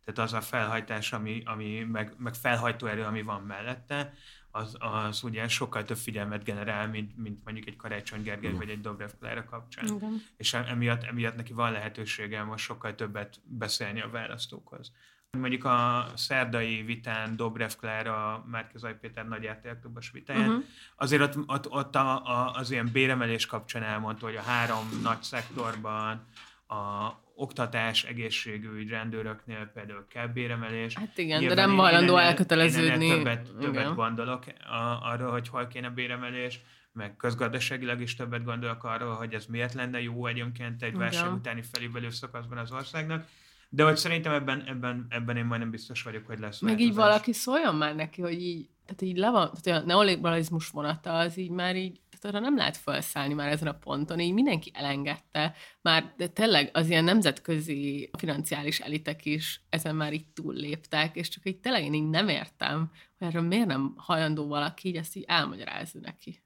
[0.05, 4.13] Tehát az a felhajtás, ami, ami meg, meg felhajtó erő, ami van mellette,
[4.51, 8.59] az, az ugye sokkal több figyelmet generál, mint, mint mondjuk egy Karácsony Gergely Mhm.
[8.59, 9.85] vagy egy Dobrev Klára kapcsán.
[9.85, 10.21] Igen.
[10.37, 14.91] És emiatt, emiatt neki van lehetősége most sokkal többet beszélni a választókhoz.
[15.31, 20.63] Mondjuk a szerdai vitán Dobrev Klára, Márkizaj Péter nagy RTL-klubos vitáján, Uh-huh.
[20.95, 25.23] azért ott, ott, ott a, a, az ilyen béremelés kapcsán elmondta, hogy a három nagy
[25.23, 26.25] szektorban,
[26.67, 30.93] a oktatás, egészségügy, rendőröknél például kell béremelés.
[30.93, 33.09] Hát igen, Nyilván de nem hajlandó elköteleződni.
[33.09, 33.95] Többet, többet Igen.
[33.95, 36.59] gondolok a, arról, hogy hol kéne béremelés,
[36.93, 41.61] meg közgazdaságilag is többet gondolok arról, hogy ez miért lenne jó egyébként egy válság utáni
[41.71, 43.25] felívelő szakaszban az országnak.
[43.69, 47.33] De hogy szerintem ebben, ebben, ebben én majdnem biztos vagyok, hogy lesz Meg így valaki
[47.33, 51.49] szóljon már neki, hogy így, tehát így le van, tehát a neoliberalizmus vonata az így
[51.49, 56.13] már így, tehát arra nem lehet felszállni már ezen a ponton, így mindenki elengedte, már
[56.17, 61.59] de tényleg az ilyen nemzetközi financiális elitek is ezen már így túlléptek, és csak így
[61.59, 65.99] tényleg én így nem értem, hogy erről miért nem hajlandó valaki így ezt így elmagyarázni
[65.99, 66.41] neki.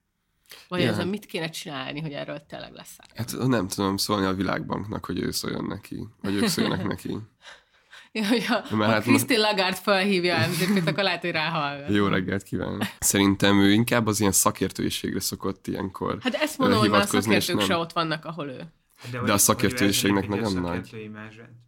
[0.68, 0.88] Vagy Ja.
[0.88, 5.18] ezen mit kéne csinálni, hogy erről tényleg lesz hát nem tudom szólni a világbanknak, hogy
[5.18, 7.16] ő szóljon neki, vagy ők szóljanak neki.
[8.14, 11.88] Ja, hogy ha, Mert ha hát Christine Lagarde felhívja MZP-t, akkor lehet, hogy ráhallgat.
[11.94, 12.82] Jó reggelt kívánok.
[12.98, 17.66] Szerintem ő inkább az ilyen szakértőiségre szokott ilyenkor Hát ezt mondom, hogy a szakértők nem-
[17.66, 18.60] se ott vannak, ahol ő.
[19.10, 21.10] hogy- a hogy szakértőiségnek nagyon a nagy.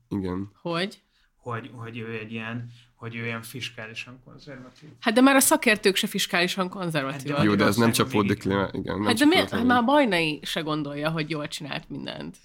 [0.09, 0.51] Igen.
[0.63, 1.03] Hogy?
[1.37, 2.71] hogy, hogy ő egy ilyen,
[3.05, 4.89] hogy ő ilyen fiskálisan konzervatív.
[5.01, 7.37] Hát de már a szakértők se fiskálisan konzervatívak.
[7.37, 8.95] Hát Jó, de ez nem csapódik le, igen.
[8.97, 9.51] Nem Hát de miért?
[9.51, 12.37] Hát már a Bajnai se gondolja, hogy jól csinált mindent.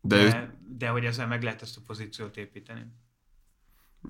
[0.00, 2.86] De, De, ő, de, de hogy ezzel meg lehet ezt a pozíciót építeni.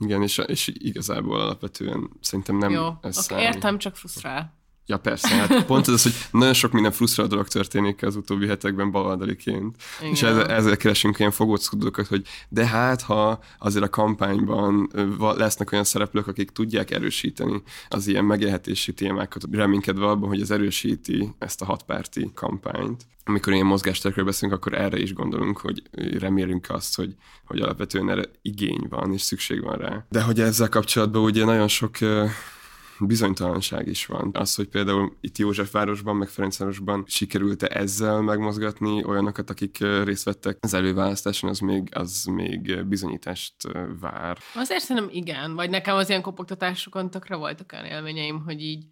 [0.00, 3.44] igen, és, és igazából alapvetően szerintem nem Jó, ez okay, számít.
[3.54, 4.54] értem, csak frusztrál.
[4.86, 8.46] Ja, persze, hát pont ez az, hogy nagyon sok minden frusztráló dolog történik az utóbbi
[8.46, 9.76] hetekben baloldaliként.
[10.00, 10.12] Igen.
[10.12, 15.84] És ezzel, ezzel keresünk ilyen fogóckodókat, hogy de hát, ha azért a kampányban lesznek olyan
[15.84, 21.64] szereplők, akik tudják erősíteni az ilyen megélhetési témákat, reménykedve abban, hogy ez erősíti ezt a
[21.64, 23.06] hatpárti kampányt.
[23.24, 25.82] Amikor ilyen mozgásterekről beszélünk, akkor erre is gondolunk, hogy
[26.18, 27.14] remélünk azt, hogy,
[27.44, 30.06] hogy alapvetően erre igény van, és szükség van rá.
[30.08, 31.96] De hogy ezzel kapcsolatban ugye nagyon sok
[33.06, 34.30] bizonytalanság is van.
[34.32, 40.74] Az, hogy például itt Józsefvárosban, meg Ferencvárosban sikerült-e ezzel megmozgatni olyanokat, akik részt vettek az
[40.74, 43.54] előválasztáson, az még, az még bizonyítást
[44.00, 44.38] vár.
[44.54, 48.84] Azért szerintem igen, vagy nekem az ilyen kopogtatásokon tökre voltak olyan élményeim, hogy így,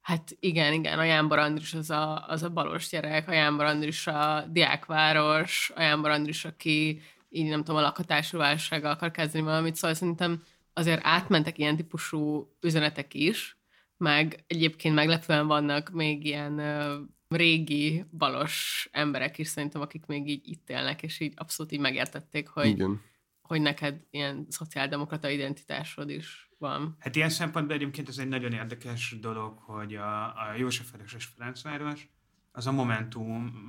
[0.00, 4.06] hát igen, igen, a Jánbor Andris az a, az a balos gyerek, a Jánbor Andris
[4.06, 9.74] a diákváros, a Jánbor Andris, aki így nem tudom, a lakhatású válsággal akar kezdeni valamit,
[9.74, 10.42] szóval szerintem
[10.72, 13.58] azért átmentek ilyen típusú üzenetek is,
[13.96, 20.48] meg egyébként meglepően vannak még ilyen ö, régi balos emberek is szerintem, akik még így
[20.48, 23.02] itt élnek, és így abszolút így megértették, hogy, Igen.
[23.42, 26.96] hogy neked ilyen szociáldemokrata identitásod is van.
[26.98, 32.08] Hát ilyen szempontból egyébként ez egy nagyon érdekes dolog, hogy a, a Józsefváros és Ferencváros
[32.52, 33.66] az a Momentum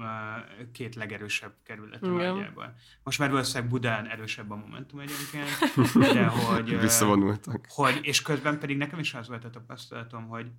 [0.71, 2.33] két legerősebb kerülete Igen.
[2.33, 2.75] nagyjából.
[3.03, 5.47] Most már valószínűleg Budán erősebb a Momentum egyébként,
[6.13, 7.65] de hogy, Visszavonultak.
[7.69, 10.51] hogy, és közben pedig nekem is az volt a tapasztalatom, hogy,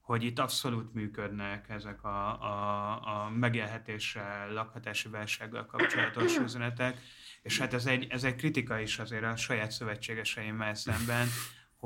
[0.00, 7.00] hogy itt abszolút működnek ezek a, a, a megélhetéssel, lakhatási válsággal kapcsolatos üzenetek,
[7.42, 11.26] és hát ez egy, ez egy kritika is azért a saját szövetségeseimmel szemben,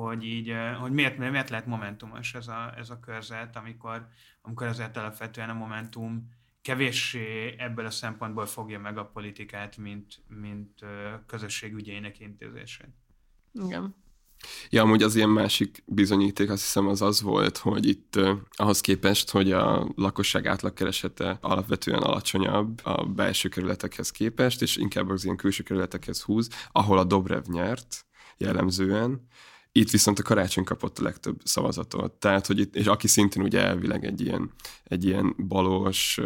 [0.07, 4.07] hogy így, eh, hogy miért, miért lehet momentumos ez a, ez a körzet, amikor,
[4.43, 6.29] amikor azért alapvetően a Momentum
[6.63, 12.95] kevéssé ebből a szempontból fogja meg a politikát, mint, mint eh, közösség ügyeinek intézését.
[13.53, 13.95] Igen.
[14.71, 18.81] Ja, amúgy az ilyen másik bizonyíték azt hiszem az az volt, hogy itt uh, ahhoz
[18.81, 25.37] képest, hogy a lakosság átlagkeresete alapvetően alacsonyabb a belső kerületekhez képest, és inkább az ilyen
[25.37, 29.27] külső kerületekhez húz, ahol a Dobrev nyert jellemzően,
[29.81, 32.13] itt viszont a karácsony kapott a legtöbb szavazatot.
[32.13, 34.51] Tehát, hogy itt, és aki szintén ugye elvileg egy ilyen,
[34.85, 36.21] egy ilyen balos,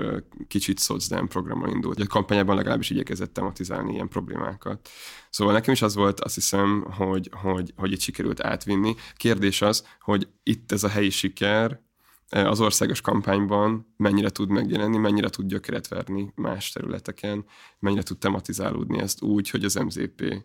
[0.48, 2.00] kicsit szocdem programmal indult.
[2.00, 4.88] A kampányában legalábbis igyekezett tematizálni ilyen problémákat.
[5.30, 8.94] Szóval nekem is az volt, azt hiszem, hogy, hogy, hogy itt sikerült átvinni.
[9.16, 11.82] Kérdés az, hogy itt ez a helyi siker,
[12.28, 17.44] az országos kampányban mennyire tud megjelenni, mennyire tud gyökeret verni más területeken,
[17.78, 20.44] mennyire tud tematizálódni ezt úgy, hogy az MZP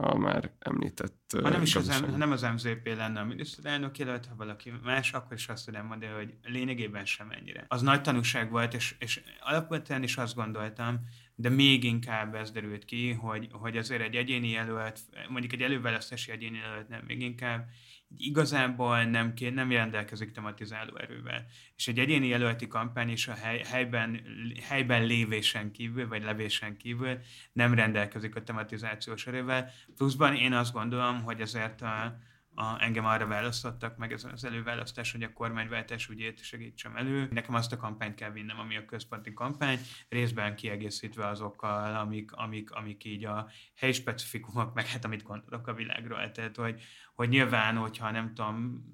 [0.00, 4.34] a már említett Ha nem is az, nem az MZP lenne a miniszterelnök jelölt, ha
[4.36, 7.64] valaki más, akkor is azt tudom mondani, hogy lényegében sem ennyire.
[7.68, 11.00] Az nagy tanúság volt, és, és alapvetően is azt gondoltam,
[11.34, 16.30] de még inkább ez derült ki, hogy, hogy azért egy egyéni jelölt, mondjuk egy előválasztási
[16.30, 17.68] egyéni jelölt nem, még inkább
[18.16, 21.44] igazából nem, ké, nem rendelkezik tematizáló erővel.
[21.76, 24.20] És egy egyéni jelölti kampány is a hely, helyben,
[24.62, 27.18] helyben lévésen kívül, vagy levésen kívül
[27.52, 29.70] nem rendelkezik a tematizációs erővel.
[29.96, 32.18] Pluszban én azt gondolom, hogy ezért a,
[32.60, 37.28] a, engem arra választottak meg ezen az előválasztás, hogy a kormányváltás ügyét segítsem elő.
[37.30, 42.70] Nekem azt a kampányt kell vinnem, ami a központi kampány, részben kiegészítve azokkal, amik, amik,
[42.70, 46.30] amik így a helyi specifikumok, meg hát amit gondolok a világról.
[46.30, 46.82] Tehát, hogy,
[47.14, 48.84] hogy nyilván, hogyha nem tudom,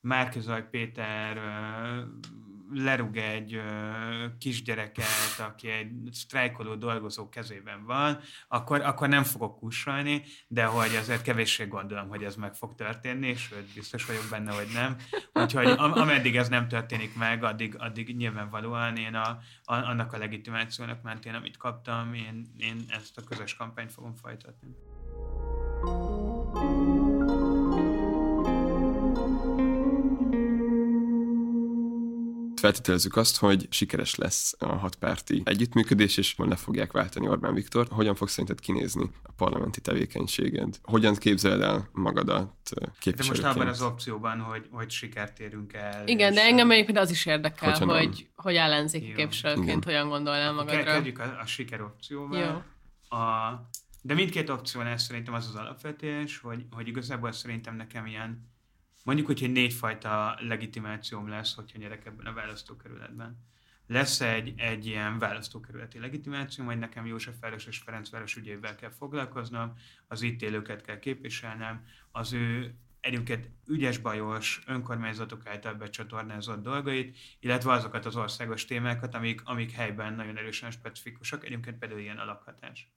[0.00, 1.36] Márkizaj Péter
[2.72, 3.60] lerúg egy
[4.38, 11.22] kisgyereket, aki egy sztrájkoló dolgozó kezében van, akkor, akkor nem fogok kussolni, de hogy azért
[11.22, 14.96] kevéssé gondolom, hogy ez meg fog történni, sőt, biztos vagyok benne, hogy nem.
[15.32, 19.28] Úgyhogy am- ameddig ez nem történik meg, addig, addig nyilvánvalóan én a,
[19.62, 24.93] a, annak a legitimációnak mentén, amit kaptam, én, én ezt a közös kampányt fogom folytatni.
[32.64, 37.86] Feltételezzük azt, hogy sikeres lesz a hatpárti együttműködés, és le fogják váltani Orbán Viktor.
[37.90, 40.78] Hogyan fog szerinted kinézni a parlamenti tevékenységed?
[40.82, 43.54] Hogyan képzeled el magadat De most képviselőként?
[43.54, 46.06] abban az opcióban, hogy, hogy sikert érünk el.
[46.06, 47.88] Igen, de engem egyébként az is érdekel, nem.
[47.88, 49.14] hogy, hogy ellenzéki Jó.
[49.14, 49.82] képviselőként Igen.
[49.84, 50.82] hogyan gondolnál magadra.
[50.82, 52.38] Kezdjük a, a siker opcióval.
[52.38, 53.18] Jó.
[53.18, 53.60] A,
[54.02, 58.53] de mindkét opciónál szerintem az az alapvetés, hogy, hogy igazából szerintem nekem ilyen,
[59.04, 63.38] mondjuk, hogy egy négyfajta legitimációm lesz, hogyha nyerek ebben a választókerületben.
[63.86, 69.72] Lesz egy, egy ilyen választókerületi legitimáció, majd nekem Józsefváros és Ferencváros ügyével kell foglalkoznom,
[70.06, 77.72] az itt élőket kell képviselnem, az ő egyébként ügyes bajos önkormányzatok által becsatornázott dolgait, illetve
[77.72, 82.93] azokat az országos témákat, amik, amik helyben nagyon erősen specifikusak, egyébként például ilyen a lakhatás.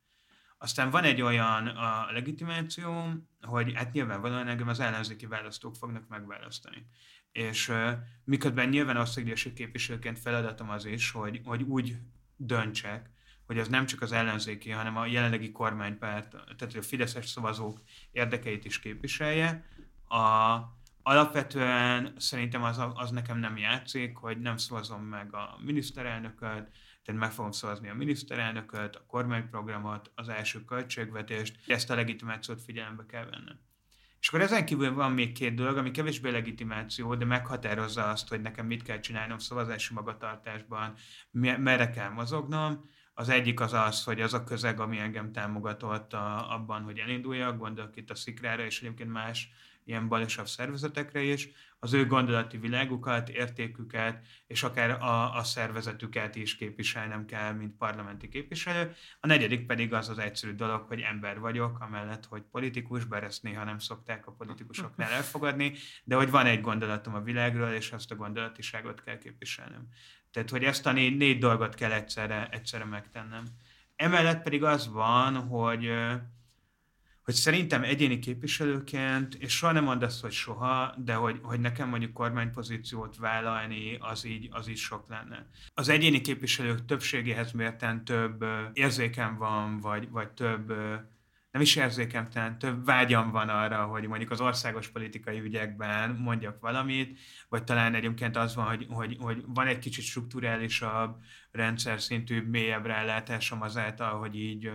[0.58, 6.86] Aztán van egy olyan a legitimáció, hogy hát nyilvánvalóan engem az ellenzéki választók fognak megválasztani.
[7.32, 7.92] És uh,
[8.24, 11.98] miközben nyilván országgyűlési képviselőként feladatom az is, hogy, hogy úgy
[12.36, 13.10] döntsek,
[13.46, 17.82] hogy az nem csak az ellenzéki, hanem a jelenlegi kormánypárt, tehát a fideszes szavazók
[18.12, 19.66] érdekeit is képviselje.
[20.08, 20.58] A,
[21.02, 26.70] alapvetően szerintem az, az nekem nem játszik, hogy nem szavazom meg a miniszterelnököt,
[27.08, 33.06] tehát meg fogom szavazni a miniszterelnököt, a kormányprogramot, az első költségvetést, ezt a legitimációt figyelembe
[33.06, 33.60] kell vennem.
[34.20, 38.42] És akkor ezen kívül van még két dolog, ami kevésbé legitimáció, de meghatározza azt, hogy
[38.42, 40.94] nekem mit kell csinálnom szavazási magatartásban,
[41.32, 42.90] merre kell mozognom.
[43.14, 47.58] Az egyik az az, hogy az a közeg, ami engem támogatott a, abban, hogy elinduljak,
[47.58, 49.50] gondolok itt a Szikrára és egyébként más
[49.84, 51.50] ilyen balosabb szervezetekre is,
[51.80, 58.30] az ő gondolati világukat, értéküket, és akár a, a szervezetüket is képviselnem kell, mint parlamenti
[58.30, 58.96] képviselő.
[59.20, 63.44] A negyedik pedig az az egyszerű dolog, hogy ember vagyok, amellett, hogy politikus, bár ezt
[63.44, 65.74] néha nem szokták a politikusoknál elfogadni,
[66.04, 69.88] de hogy van egy gondolatom a világról, és azt a gondolatiságot kell képviselnem.
[70.32, 73.44] Tehát, hogy ezt a négy, négy dolgot kell egyszerre, egyszerre megtennem.
[73.96, 75.92] Emellett pedig az van, hogy
[77.28, 81.90] hogy szerintem egyéni képviselőként, és soha nem mondd azt, hogy soha, de hogy, hogy nekem
[81.90, 85.50] mondjuk kormánypozíciót vállalni, az így, az így sok lenne.
[85.74, 90.74] Az egyéni képviselők többségéhez mérten több érzékem van, vagy, vagy több
[91.52, 96.60] nem is érzékem, talán több vágyam van arra, hogy mondjuk az országos politikai ügyekben mondjak
[96.60, 97.20] valamit,
[97.50, 101.22] vagy talán egyébként az van, hogy, hogy, hogy van egy kicsit strukturálisabb,
[101.58, 104.72] rendszer szintű, mélyebb rálátásom azáltal, hogy így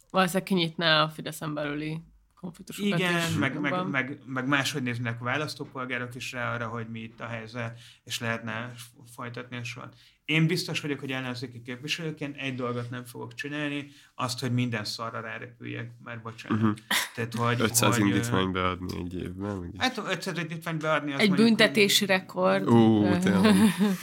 [0.10, 2.02] Valószínűleg kinyitná a Fideszen belüli
[2.36, 7.00] konfliktusokat Igen, meg, meg, meg, meg máshogy néznek a választópolgárok is rá arra, hogy mi
[7.00, 8.74] itt a helyzet, és lehetne
[9.16, 9.96] folytatni a sort.
[10.26, 15.20] Én biztos vagyok, hogy ellenzéki képviselőként egy dolgot nem fogok csinálni, azt, hogy minden szarra
[15.20, 16.62] rárepüljek, már bocsánat.
[16.62, 16.78] Uh-huh.
[17.16, 19.58] Tehát, hogy, 500 hogy, indítvány beadni egy évben?
[19.58, 21.14] Meg hát 500 indítvány beadni.
[21.14, 22.68] Az egy mondjuk, büntetési rekord.
[22.68, 23.02] Ó,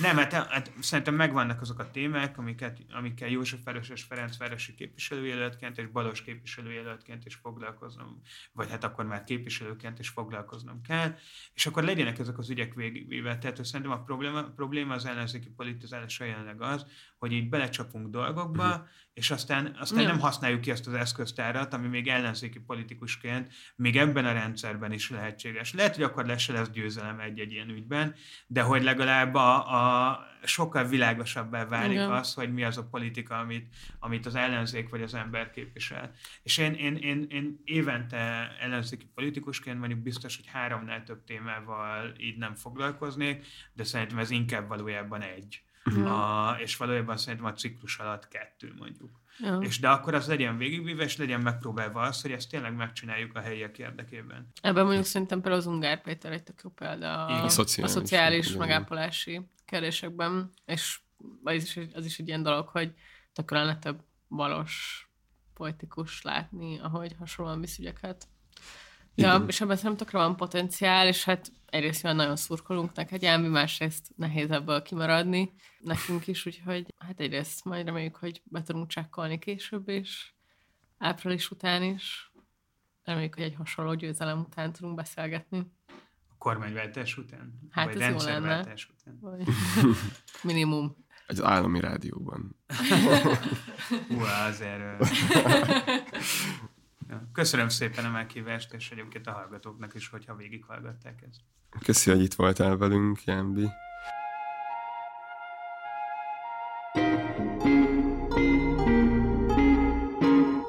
[0.07, 4.75] Nem, hát, hát, szerintem megvannak azok a témák, amiket, amikkel József Város és Ferenc városi
[4.75, 8.21] képviselőjelöltként és Balos képviselőjelöltként is foglalkoznom,
[8.53, 11.15] vagy hát akkor már képviselőként is foglalkoznom kell,
[11.55, 13.39] és akkor legyenek ezek az ügyek végigvéve.
[13.39, 15.49] Tehát szerintem a probléma, probléma az ellenzéki
[16.11, 16.87] politizálása jelenleg az,
[17.19, 18.87] hogy így belecsapunk dolgokba, uh-huh.
[19.13, 24.25] és aztán, aztán nem használjuk ki ezt az eszköztárat, ami még ellenzéki politikusként még ebben
[24.25, 25.75] a rendszerben is lehetséges.
[25.75, 28.15] Lehet, hogy akkor lesz, lesz győzelem egy-egy ilyen ügyben,
[28.47, 32.11] de hogy legalább a, a sokkal világosabbá válik Igen.
[32.11, 36.11] az, hogy mi az a politika, amit, amit az ellenzék vagy az ember képvisel.
[36.43, 42.39] És én, én, én, én évente ellenzéki politikusként mondjuk biztos, hogy háromnál több témával így
[42.39, 45.63] nem foglalkoznék, de szerintem ez inkább valójában egy.
[45.85, 49.21] A, és valójában szerintem a ciklus alatt kettő mondjuk.
[49.39, 49.57] Ja.
[49.57, 53.41] És de akkor az legyen végigvíve, és legyen megpróbálva az, hogy ezt tényleg megcsináljuk a
[53.41, 54.49] helyiek érdekében.
[54.63, 57.99] Ebben mondjuk szerintem például az Ungár Péter egy tök jó példa a, a szociális, a
[58.01, 61.01] szociális megápolási kérdésekben, és
[61.45, 62.95] az is, az is egy ilyen dolog, hogy
[63.33, 65.09] tökre lenne több valós
[65.55, 68.29] politikus látni, ahogy hasonlóan visz ügyeket.
[69.15, 73.49] Ja, és ebben szerintem tökre van potenciál, és hát egyrészt olyan nagyon szurkolunk neked, Jámbi,
[73.49, 79.39] másrészt nehéz ebből kimaradni nekünk is, úgyhogy hát egyrészt majd reméljük, hogy be tudunk csekkolni
[79.39, 80.37] később is,
[80.99, 82.33] április után is.
[83.05, 85.73] Reméljük, hogy egy hasonló győzelem után tudunk beszélgetni.
[86.29, 87.69] A kormányváltás után?
[87.71, 88.61] Hát Vagy ez jó lenne.
[88.61, 89.19] Után?
[89.21, 89.49] Vagy...
[90.43, 90.97] Minimum.
[91.27, 92.57] Az állami rádióban.
[94.09, 94.83] Hú, azért...
[97.33, 101.41] Köszönöm szépen a meghívást, és egyébként a hallgatóknak is, hogyha végighallgatták ezt.
[101.85, 103.69] Köszi, hogy itt voltál velünk, Jámbi.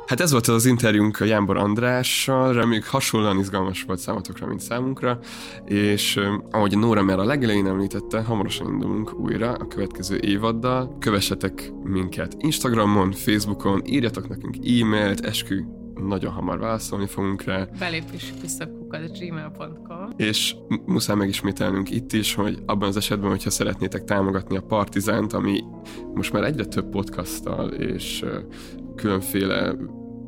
[0.06, 5.20] Hát ez volt az interjúnk a Jánbor Andrással, reméljük hasonlóan izgalmas volt számotokra, mint számunkra,
[5.66, 6.20] és
[6.50, 10.98] ahogy Nóra már a legelején említette, hamarosan indulunk újra a következő évaddal.
[11.00, 17.68] Kövessetek minket Instagramon, Facebookon, írjatok nekünk e-mailt, eskü nagyon hamar válaszolni fogunk rá.
[17.80, 24.58] Belépési küszöbkukat gmail.com És muszáj megismételnünk itt is, hogy abban az esetben, hogyha szeretnétek támogatni
[24.58, 25.64] a Partizánt, ami
[26.14, 28.26] most már egyre több podcasttal és
[28.96, 29.76] különféle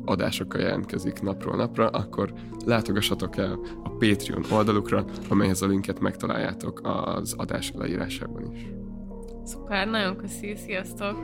[0.04, 2.32] adásokkal jelentkezik napról napra, akkor
[2.64, 8.66] látogassatok el a Patreon oldalukra, amelyhez a linket megtaláljátok az adás leírásában is.
[9.44, 11.16] Szuper, nagyon köszi, sziasztok!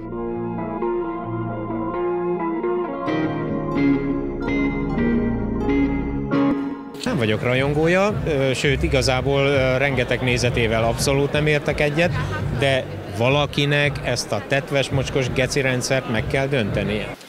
[7.04, 8.22] Nem vagyok rajongója,
[8.54, 12.12] sőt igazából rengeteg nézetével abszolút nem értek egyet,
[12.58, 12.84] de
[13.18, 17.28] valakinek ezt a tetves mocskos geci rendszert meg kell döntenie.